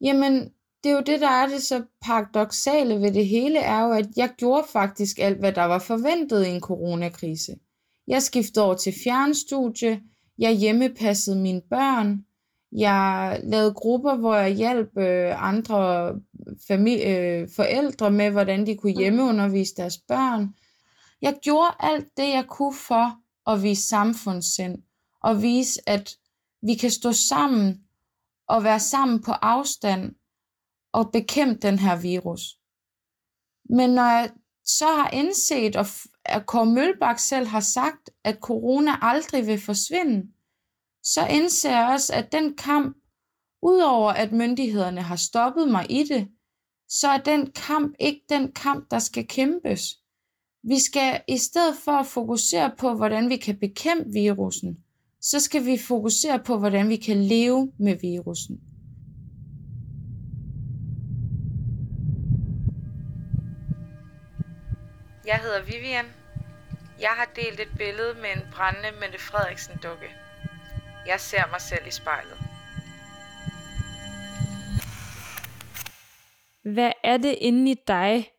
Jamen, 0.00 0.52
det 0.84 0.90
er 0.90 0.94
jo 0.94 1.02
det, 1.06 1.20
der 1.20 1.28
er 1.28 1.46
det 1.46 1.62
så 1.62 1.84
paradoxale 2.00 3.00
ved 3.00 3.12
det 3.14 3.26
hele, 3.26 3.58
er 3.58 3.82
jo, 3.82 3.92
at 3.92 4.06
jeg 4.16 4.34
gjorde 4.38 4.66
faktisk 4.72 5.18
alt, 5.18 5.38
hvad 5.38 5.52
der 5.52 5.64
var 5.64 5.78
forventet 5.78 6.46
i 6.46 6.48
en 6.48 6.60
coronakrise. 6.60 7.52
Jeg 8.06 8.22
skiftede 8.22 8.64
over 8.64 8.74
til 8.74 8.94
fjernstudie, 9.04 10.02
jeg 10.38 10.52
hjemmepassede 10.52 11.36
mine 11.36 11.62
børn, 11.70 12.26
jeg 12.74 13.40
lavede 13.44 13.74
grupper, 13.74 14.16
hvor 14.16 14.34
jeg 14.34 14.50
hjalp 14.50 14.98
øh, 14.98 15.48
andre 15.48 16.12
familie, 16.68 17.18
øh, 17.18 17.48
forældre 17.56 18.10
med, 18.10 18.30
hvordan 18.30 18.66
de 18.66 18.76
kunne 18.76 18.92
hjemmeundervise 18.92 19.74
deres 19.76 19.98
børn. 20.08 20.54
Jeg 21.22 21.36
gjorde 21.42 21.74
alt 21.80 22.08
det, 22.16 22.28
jeg 22.28 22.44
kunne 22.48 22.74
for 22.74 23.18
at 23.50 23.62
vise 23.62 23.88
samfundssind, 23.88 24.82
og 25.22 25.42
vise, 25.42 25.88
at 25.88 26.16
vi 26.62 26.74
kan 26.74 26.90
stå 26.90 27.12
sammen 27.12 27.80
og 28.48 28.64
være 28.64 28.80
sammen 28.80 29.22
på 29.22 29.32
afstand 29.32 30.14
og 30.92 31.12
bekæmpe 31.12 31.60
den 31.60 31.78
her 31.78 31.96
virus. 31.96 32.58
Men 33.70 33.90
når 33.90 34.02
jeg 34.02 34.30
så 34.64 34.86
har 34.86 35.10
indset, 35.10 35.76
og 35.76 35.86
at 36.24 36.46
Kåre 36.46 36.66
Mølbak 36.66 37.18
selv 37.18 37.46
har 37.46 37.60
sagt, 37.60 38.10
at 38.24 38.38
corona 38.40 38.90
aldrig 39.02 39.46
vil 39.46 39.60
forsvinde, 39.60 40.32
så 41.04 41.26
indser 41.26 41.70
jeg 41.70 41.88
også, 41.92 42.14
at 42.14 42.32
den 42.32 42.56
kamp, 42.56 42.96
udover 43.62 44.12
at 44.12 44.32
myndighederne 44.32 45.02
har 45.02 45.16
stoppet 45.16 45.68
mig 45.68 45.86
i 45.90 46.04
det, 46.04 46.28
så 46.88 47.08
er 47.08 47.18
den 47.18 47.50
kamp 47.50 47.94
ikke 48.00 48.24
den 48.28 48.52
kamp, 48.52 48.90
der 48.90 48.98
skal 48.98 49.26
kæmpes. 49.26 49.98
Vi 50.62 50.80
skal 50.80 51.20
i 51.28 51.38
stedet 51.38 51.76
for 51.84 51.92
at 51.92 52.06
fokusere 52.06 52.72
på, 52.78 52.94
hvordan 52.94 53.28
vi 53.28 53.36
kan 53.36 53.58
bekæmpe 53.58 54.12
virusen, 54.12 54.78
så 55.20 55.40
skal 55.40 55.64
vi 55.66 55.78
fokusere 55.78 56.38
på, 56.38 56.58
hvordan 56.58 56.88
vi 56.88 56.96
kan 56.96 57.24
leve 57.24 57.72
med 57.78 57.96
virusen. 58.00 58.60
Jeg 65.26 65.38
hedder 65.38 65.62
Vivian. 65.64 66.06
Jeg 67.00 67.10
har 67.10 67.28
delt 67.36 67.60
et 67.60 67.78
billede 67.78 68.14
med 68.14 68.30
en 68.36 68.42
brændende 68.52 68.90
Mette 69.00 69.18
Frederiksen 69.18 69.78
dukke. 69.82 70.23
Jeg 71.06 71.20
ser 71.20 71.50
mig 71.50 71.60
selv 71.60 71.86
i 71.86 71.90
spejlet. 71.90 72.38
Hvad 76.74 76.92
er 77.04 77.16
det 77.16 77.38
inde 77.40 77.70
i 77.70 77.74
dig, 77.86 78.30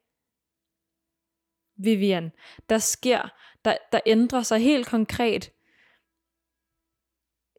Vivian, 1.77 2.31
der 2.69 2.77
sker, 2.77 3.29
der, 3.65 3.77
der 3.91 3.99
ændrer 4.05 4.43
sig 4.43 4.59
helt 4.59 4.87
konkret 4.87 5.51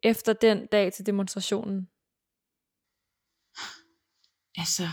efter 0.03 0.33
den 0.33 0.67
dag 0.67 0.93
til 0.93 1.05
demonstrationen? 1.05 1.89
Altså, 4.57 4.87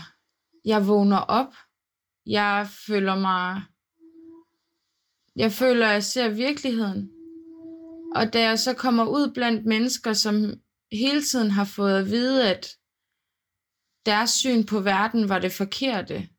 jeg 0.65 0.87
vågner 0.87 1.17
op. 1.19 1.53
Jeg 2.25 2.67
føler 2.87 3.15
mig... 3.15 3.61
Jeg 5.35 5.51
føler, 5.51 5.87
at 5.87 5.93
jeg 5.93 6.03
ser 6.03 6.29
virkeligheden. 6.29 7.11
Og 8.15 8.33
da 8.33 8.41
jeg 8.41 8.59
så 8.59 8.73
kommer 8.73 9.05
ud 9.05 9.33
blandt 9.33 9.65
mennesker, 9.65 10.13
som 10.13 10.53
hele 10.91 11.23
tiden 11.23 11.51
har 11.51 11.65
fået 11.65 11.99
at 11.99 12.05
vide, 12.05 12.49
at 12.49 12.77
deres 14.05 14.29
syn 14.29 14.65
på 14.65 14.79
verden 14.79 15.29
var 15.29 15.39
det 15.39 15.51
forkerte, 15.51 16.29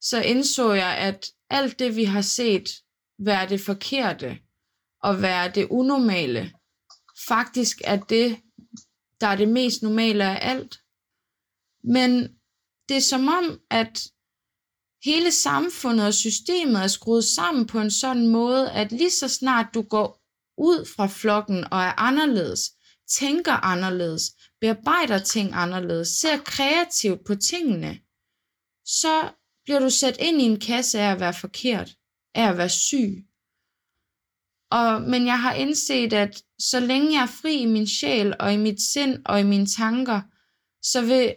så 0.00 0.22
indså 0.22 0.72
jeg, 0.72 0.96
at 0.96 1.26
alt 1.50 1.78
det, 1.78 1.96
vi 1.96 2.04
har 2.04 2.22
set 2.22 2.68
være 3.18 3.48
det 3.48 3.60
forkerte 3.60 4.38
og 5.02 5.22
være 5.22 5.50
det 5.50 5.68
unormale, 5.70 6.52
faktisk 7.28 7.80
er 7.84 7.96
det, 7.96 8.40
der 9.20 9.26
er 9.26 9.36
det 9.36 9.48
mest 9.48 9.82
normale 9.82 10.24
af 10.24 10.50
alt. 10.50 10.78
Men 11.84 12.10
det 12.88 12.96
er 12.96 13.08
som 13.08 13.28
om, 13.28 13.60
at 13.70 13.98
hele 15.04 15.32
samfundet 15.32 16.06
og 16.06 16.14
systemet 16.14 16.82
er 16.82 16.86
skruet 16.86 17.24
sammen 17.24 17.66
på 17.66 17.78
en 17.78 17.90
sådan 17.90 18.28
måde, 18.28 18.72
at 18.72 18.92
lige 18.92 19.10
så 19.10 19.28
snart 19.28 19.74
du 19.74 19.82
går 19.82 20.23
ud 20.58 20.88
fra 20.96 21.06
flokken 21.06 21.64
og 21.64 21.80
er 21.80 22.00
anderledes, 22.00 22.60
tænker 23.08 23.52
anderledes, 23.52 24.22
bearbejder 24.60 25.18
ting 25.18 25.50
anderledes, 25.54 26.08
ser 26.08 26.36
kreativt 26.44 27.24
på 27.26 27.34
tingene, 27.34 27.98
så 28.84 29.30
bliver 29.64 29.80
du 29.80 29.90
sat 29.90 30.16
ind 30.20 30.42
i 30.42 30.44
en 30.44 30.60
kasse 30.60 31.00
af 31.00 31.12
at 31.12 31.20
være 31.20 31.34
forkert, 31.34 31.90
af 32.34 32.48
at 32.48 32.58
være 32.58 32.68
syg. 32.68 33.26
Og, 34.70 35.02
men 35.02 35.26
jeg 35.26 35.40
har 35.40 35.54
indset, 35.54 36.12
at 36.12 36.42
så 36.58 36.80
længe 36.80 37.12
jeg 37.12 37.22
er 37.22 37.36
fri 37.42 37.54
i 37.56 37.66
min 37.66 37.86
sjæl 37.86 38.34
og 38.40 38.52
i 38.52 38.56
mit 38.56 38.82
sind 38.92 39.22
og 39.26 39.40
i 39.40 39.42
mine 39.42 39.66
tanker, 39.66 40.20
så 40.82 41.00
vil, 41.00 41.36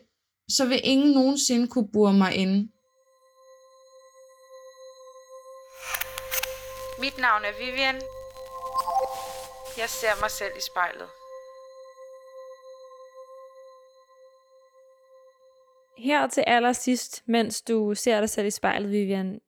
så 0.49 0.65
vil 0.65 0.81
ingen 0.83 1.11
nogensinde 1.11 1.67
kunne 1.67 1.91
bure 1.93 2.13
mig 2.13 2.35
ind. 2.35 2.69
Mit 6.99 7.17
navn 7.17 7.41
er 7.45 7.65
Vivian. 7.65 8.01
Jeg 9.77 9.89
ser 9.89 10.21
mig 10.21 10.31
selv 10.31 10.53
i 10.57 10.61
spejlet. 10.71 11.09
Her 15.97 16.27
til 16.27 16.43
allersidst, 16.47 17.23
mens 17.27 17.61
du 17.61 17.95
ser 17.95 18.19
dig 18.19 18.29
selv 18.29 18.47
i 18.47 18.51
spejlet, 18.51 18.91
Vivian, 18.91 19.41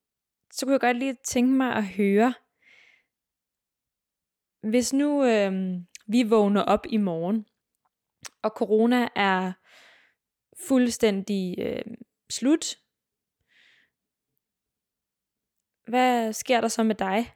så 0.52 0.66
kunne 0.66 0.74
jeg 0.74 0.82
godt 0.82 0.98
lige 0.98 1.18
tænke 1.24 1.52
mig 1.52 1.76
at 1.76 1.86
høre, 1.88 2.34
hvis 4.62 4.94
nu 4.94 5.26
øh, 5.26 5.52
vi 6.08 6.24
vågner 6.24 6.62
op 6.62 6.86
i 6.90 6.98
morgen, 6.98 7.46
og 8.44 8.50
corona 8.50 9.08
er 9.16 9.54
fuldstændig 10.68 11.60
øh, 11.60 11.96
slut, 12.30 12.66
hvad 15.88 16.34
sker 16.34 16.62
der 16.62 16.68
så 16.68 16.84
med 16.84 16.96
dig? 16.96 17.34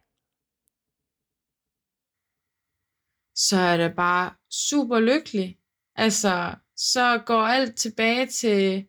Så 3.35 3.57
er 3.57 3.77
det 3.77 3.95
bare 3.95 4.33
super 4.49 4.99
lykkelig. 4.99 5.57
Altså, 5.95 6.55
så 6.75 7.21
går 7.25 7.41
alt 7.41 7.75
tilbage 7.75 8.25
til 8.25 8.85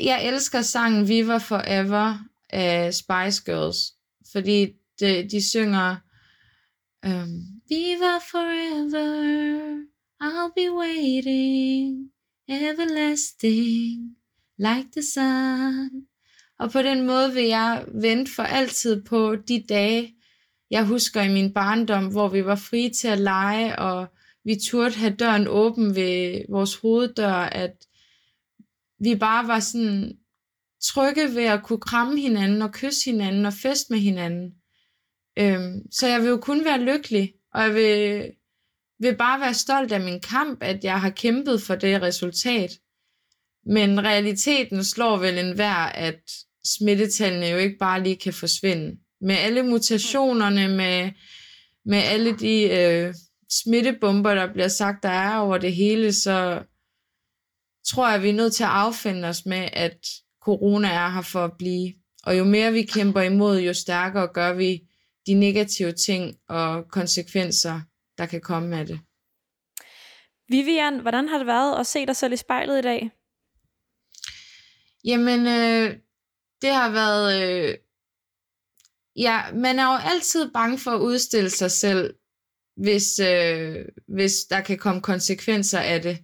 jeg 0.00 0.26
elsker 0.26 0.62
sangen 0.62 1.08
Viva 1.08 1.36
Forever 1.36 2.18
af 2.50 2.94
Spice 2.94 3.42
Girls, 3.44 3.78
fordi 4.32 4.66
de, 5.00 5.28
de 5.30 5.48
synger 5.48 5.96
øhm, 7.04 7.22
um, 7.22 7.54
Viva 7.68 8.18
forever, 8.30 9.84
I'll 10.22 10.52
be 10.56 10.72
waiting, 10.72 12.10
everlasting, 12.48 14.16
like 14.58 14.88
the 14.92 15.02
sun. 15.02 16.06
Og 16.58 16.70
på 16.70 16.82
den 16.82 17.06
måde 17.06 17.34
vil 17.34 17.44
jeg 17.44 17.84
vente 17.94 18.32
for 18.32 18.42
altid 18.42 19.02
på 19.02 19.36
de 19.36 19.64
dage, 19.68 20.14
jeg 20.70 20.86
husker 20.86 21.22
i 21.22 21.32
min 21.32 21.54
barndom, 21.54 22.06
hvor 22.12 22.28
vi 22.28 22.44
var 22.44 22.56
frie 22.56 22.90
til 22.90 23.08
at 23.08 23.20
lege, 23.20 23.78
og 23.78 24.06
vi 24.44 24.56
turde 24.70 24.94
have 24.94 25.14
døren 25.14 25.48
åben 25.48 25.94
ved 25.94 26.42
vores 26.48 26.76
hoveddør, 26.76 27.32
at 27.32 27.76
vi 29.00 29.14
bare 29.14 29.48
var 29.48 29.60
sådan 29.60 30.18
trygge 30.82 31.34
ved 31.34 31.44
at 31.44 31.62
kunne 31.62 31.80
kramme 31.80 32.20
hinanden 32.20 32.62
og 32.62 32.72
kysse 32.72 33.10
hinanden 33.10 33.46
og 33.46 33.52
feste 33.52 33.92
med 33.92 34.00
hinanden. 34.00 34.54
Øhm, 35.38 35.92
så 35.92 36.06
jeg 36.08 36.20
vil 36.20 36.28
jo 36.28 36.36
kun 36.36 36.64
være 36.64 36.80
lykkelig, 36.80 37.32
og 37.54 37.62
jeg 37.62 37.74
vil, 37.74 38.30
vil 38.98 39.16
bare 39.16 39.40
være 39.40 39.54
stolt 39.54 39.92
af 39.92 40.00
min 40.00 40.20
kamp, 40.20 40.62
at 40.62 40.84
jeg 40.84 41.00
har 41.00 41.10
kæmpet 41.10 41.62
for 41.62 41.74
det 41.74 42.02
resultat. 42.02 42.70
Men 43.66 44.04
realiteten 44.04 44.84
slår 44.84 45.16
vel 45.16 45.38
enhver, 45.38 45.86
at 45.86 46.20
smittetallene 46.64 47.46
jo 47.46 47.58
ikke 47.58 47.78
bare 47.78 48.02
lige 48.02 48.16
kan 48.16 48.32
forsvinde. 48.32 48.98
Med 49.24 49.34
alle 49.34 49.62
mutationerne, 49.62 50.68
med, 50.68 51.10
med 51.84 51.98
alle 51.98 52.38
de 52.38 52.62
øh, 52.62 53.14
smittebomber, 53.50 54.34
der 54.34 54.52
bliver 54.52 54.68
sagt, 54.68 55.02
der 55.02 55.08
er 55.08 55.36
over 55.36 55.58
det 55.58 55.74
hele, 55.74 56.12
så 56.12 56.62
tror 57.86 58.10
jeg, 58.10 58.22
vi 58.22 58.28
er 58.28 58.34
nødt 58.34 58.54
til 58.54 58.64
at 58.64 58.70
affinde 58.70 59.28
os 59.28 59.46
med, 59.46 59.68
at 59.72 60.06
corona 60.42 60.88
er 60.88 61.08
her 61.08 61.22
for 61.22 61.44
at 61.44 61.52
blive. 61.58 61.94
Og 62.22 62.38
jo 62.38 62.44
mere 62.44 62.72
vi 62.72 62.82
kæmper 62.82 63.20
imod, 63.20 63.60
jo 63.60 63.74
stærkere 63.74 64.28
gør 64.34 64.52
vi 64.52 64.80
de 65.26 65.34
negative 65.34 65.92
ting 65.92 66.36
og 66.48 66.88
konsekvenser, 66.88 67.80
der 68.18 68.26
kan 68.26 68.40
komme 68.40 68.78
af 68.78 68.86
det. 68.86 69.00
Vivian, 70.48 70.98
hvordan 70.98 71.28
har 71.28 71.38
det 71.38 71.46
været 71.46 71.80
at 71.80 71.86
se 71.86 72.06
dig 72.06 72.16
selv 72.16 72.32
i 72.32 72.36
spejlet 72.36 72.78
i 72.78 72.82
dag? 72.82 73.10
Jamen, 75.04 75.46
øh, 75.46 75.96
det 76.62 76.70
har 76.74 76.90
været... 76.90 77.42
Øh, 77.42 77.78
ja, 79.16 79.42
man 79.54 79.78
er 79.78 79.92
jo 79.92 79.98
altid 80.04 80.50
bange 80.52 80.78
for 80.78 80.90
at 80.90 81.00
udstille 81.00 81.50
sig 81.50 81.70
selv, 81.70 82.14
hvis, 82.76 83.18
øh, 83.18 83.84
hvis 84.08 84.32
der 84.50 84.60
kan 84.60 84.78
komme 84.78 85.00
konsekvenser 85.00 85.78
af 85.78 86.02
det. 86.02 86.18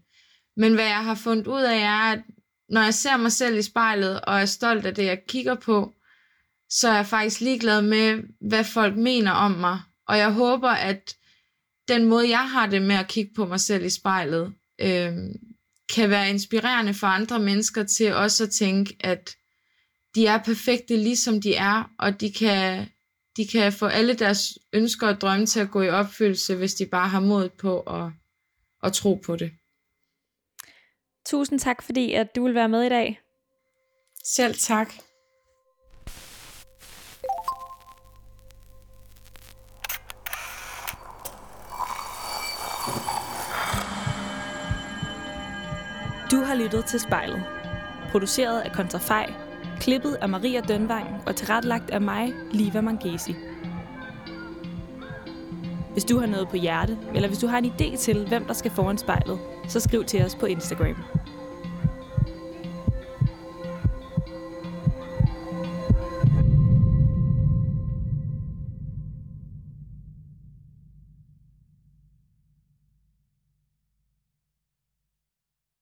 Men 0.56 0.74
hvad 0.74 0.86
jeg 0.86 1.04
har 1.04 1.14
fundet 1.14 1.46
ud 1.46 1.62
af 1.62 1.78
er, 1.78 2.12
at 2.12 2.22
når 2.68 2.82
jeg 2.82 2.94
ser 2.94 3.16
mig 3.16 3.32
selv 3.32 3.58
i 3.58 3.62
spejlet 3.62 4.20
og 4.20 4.40
er 4.40 4.44
stolt 4.44 4.86
af 4.86 4.94
det, 4.94 5.04
jeg 5.04 5.18
kigger 5.28 5.54
på, 5.54 5.94
så 6.70 6.88
er 6.88 6.94
jeg 6.94 7.06
faktisk 7.06 7.40
ligeglad 7.40 7.82
med, 7.82 8.22
hvad 8.40 8.64
folk 8.64 8.96
mener 8.96 9.30
om 9.30 9.50
mig. 9.50 9.80
Og 10.08 10.18
jeg 10.18 10.32
håber, 10.32 10.70
at 10.70 11.16
den 11.88 12.04
måde, 12.04 12.28
jeg 12.28 12.50
har 12.50 12.66
det 12.66 12.82
med 12.82 12.96
at 12.96 13.08
kigge 13.08 13.30
på 13.36 13.46
mig 13.46 13.60
selv 13.60 13.84
i 13.84 13.90
spejlet, 13.90 14.52
øh, 14.80 15.12
kan 15.94 16.10
være 16.10 16.30
inspirerende 16.30 16.94
for 16.94 17.06
andre 17.06 17.38
mennesker 17.38 17.82
til 17.82 18.14
også 18.14 18.44
at 18.44 18.50
tænke, 18.50 18.96
at 19.00 19.36
de 20.14 20.26
er 20.26 20.38
perfekte, 20.38 20.96
ligesom 20.96 21.40
de 21.40 21.54
er, 21.54 21.90
og 21.98 22.20
de 22.20 22.32
kan, 22.32 22.86
de 23.36 23.46
kan 23.46 23.72
få 23.72 23.86
alle 23.86 24.14
deres 24.14 24.58
ønsker 24.72 25.08
og 25.08 25.20
drømme 25.20 25.46
til 25.46 25.60
at 25.60 25.70
gå 25.70 25.82
i 25.82 25.90
opfyldelse, 25.90 26.56
hvis 26.56 26.74
de 26.74 26.86
bare 26.86 27.08
har 27.08 27.20
mod 27.20 27.48
på 27.48 27.80
at, 27.80 28.12
at 28.82 28.92
tro 28.92 29.14
på 29.14 29.36
det. 29.36 29.52
Tusind 31.26 31.60
tak, 31.60 31.82
fordi 31.82 32.12
at 32.12 32.36
du 32.36 32.44
vil 32.44 32.54
være 32.54 32.68
med 32.68 32.82
i 32.82 32.88
dag. 32.88 33.20
Selv 34.24 34.54
tak. 34.54 34.92
Du 46.30 46.36
har 46.36 46.54
lyttet 46.54 46.84
til 46.84 47.00
spejlet. 47.00 47.42
Produceret 48.10 48.60
af 48.60 48.72
Kontrafej, 48.72 49.49
klippet 49.80 50.16
af 50.20 50.28
Maria 50.28 50.60
Dønvang 50.60 51.22
og 51.26 51.36
tilrettelagt 51.36 51.90
af 51.90 52.00
mig, 52.00 52.32
Liva 52.52 52.80
Mangesi. 52.80 53.34
Hvis 55.92 56.04
du 56.04 56.18
har 56.18 56.26
noget 56.26 56.48
på 56.48 56.56
hjerte, 56.56 56.98
eller 57.14 57.28
hvis 57.28 57.38
du 57.38 57.46
har 57.46 57.58
en 57.58 57.64
idé 57.64 57.96
til, 57.96 58.28
hvem 58.28 58.44
der 58.44 58.54
skal 58.54 58.70
foran 58.70 58.98
spejlet, 58.98 59.38
så 59.68 59.80
skriv 59.80 60.04
til 60.04 60.24
os 60.24 60.34
på 60.34 60.46
Instagram. 60.46 60.96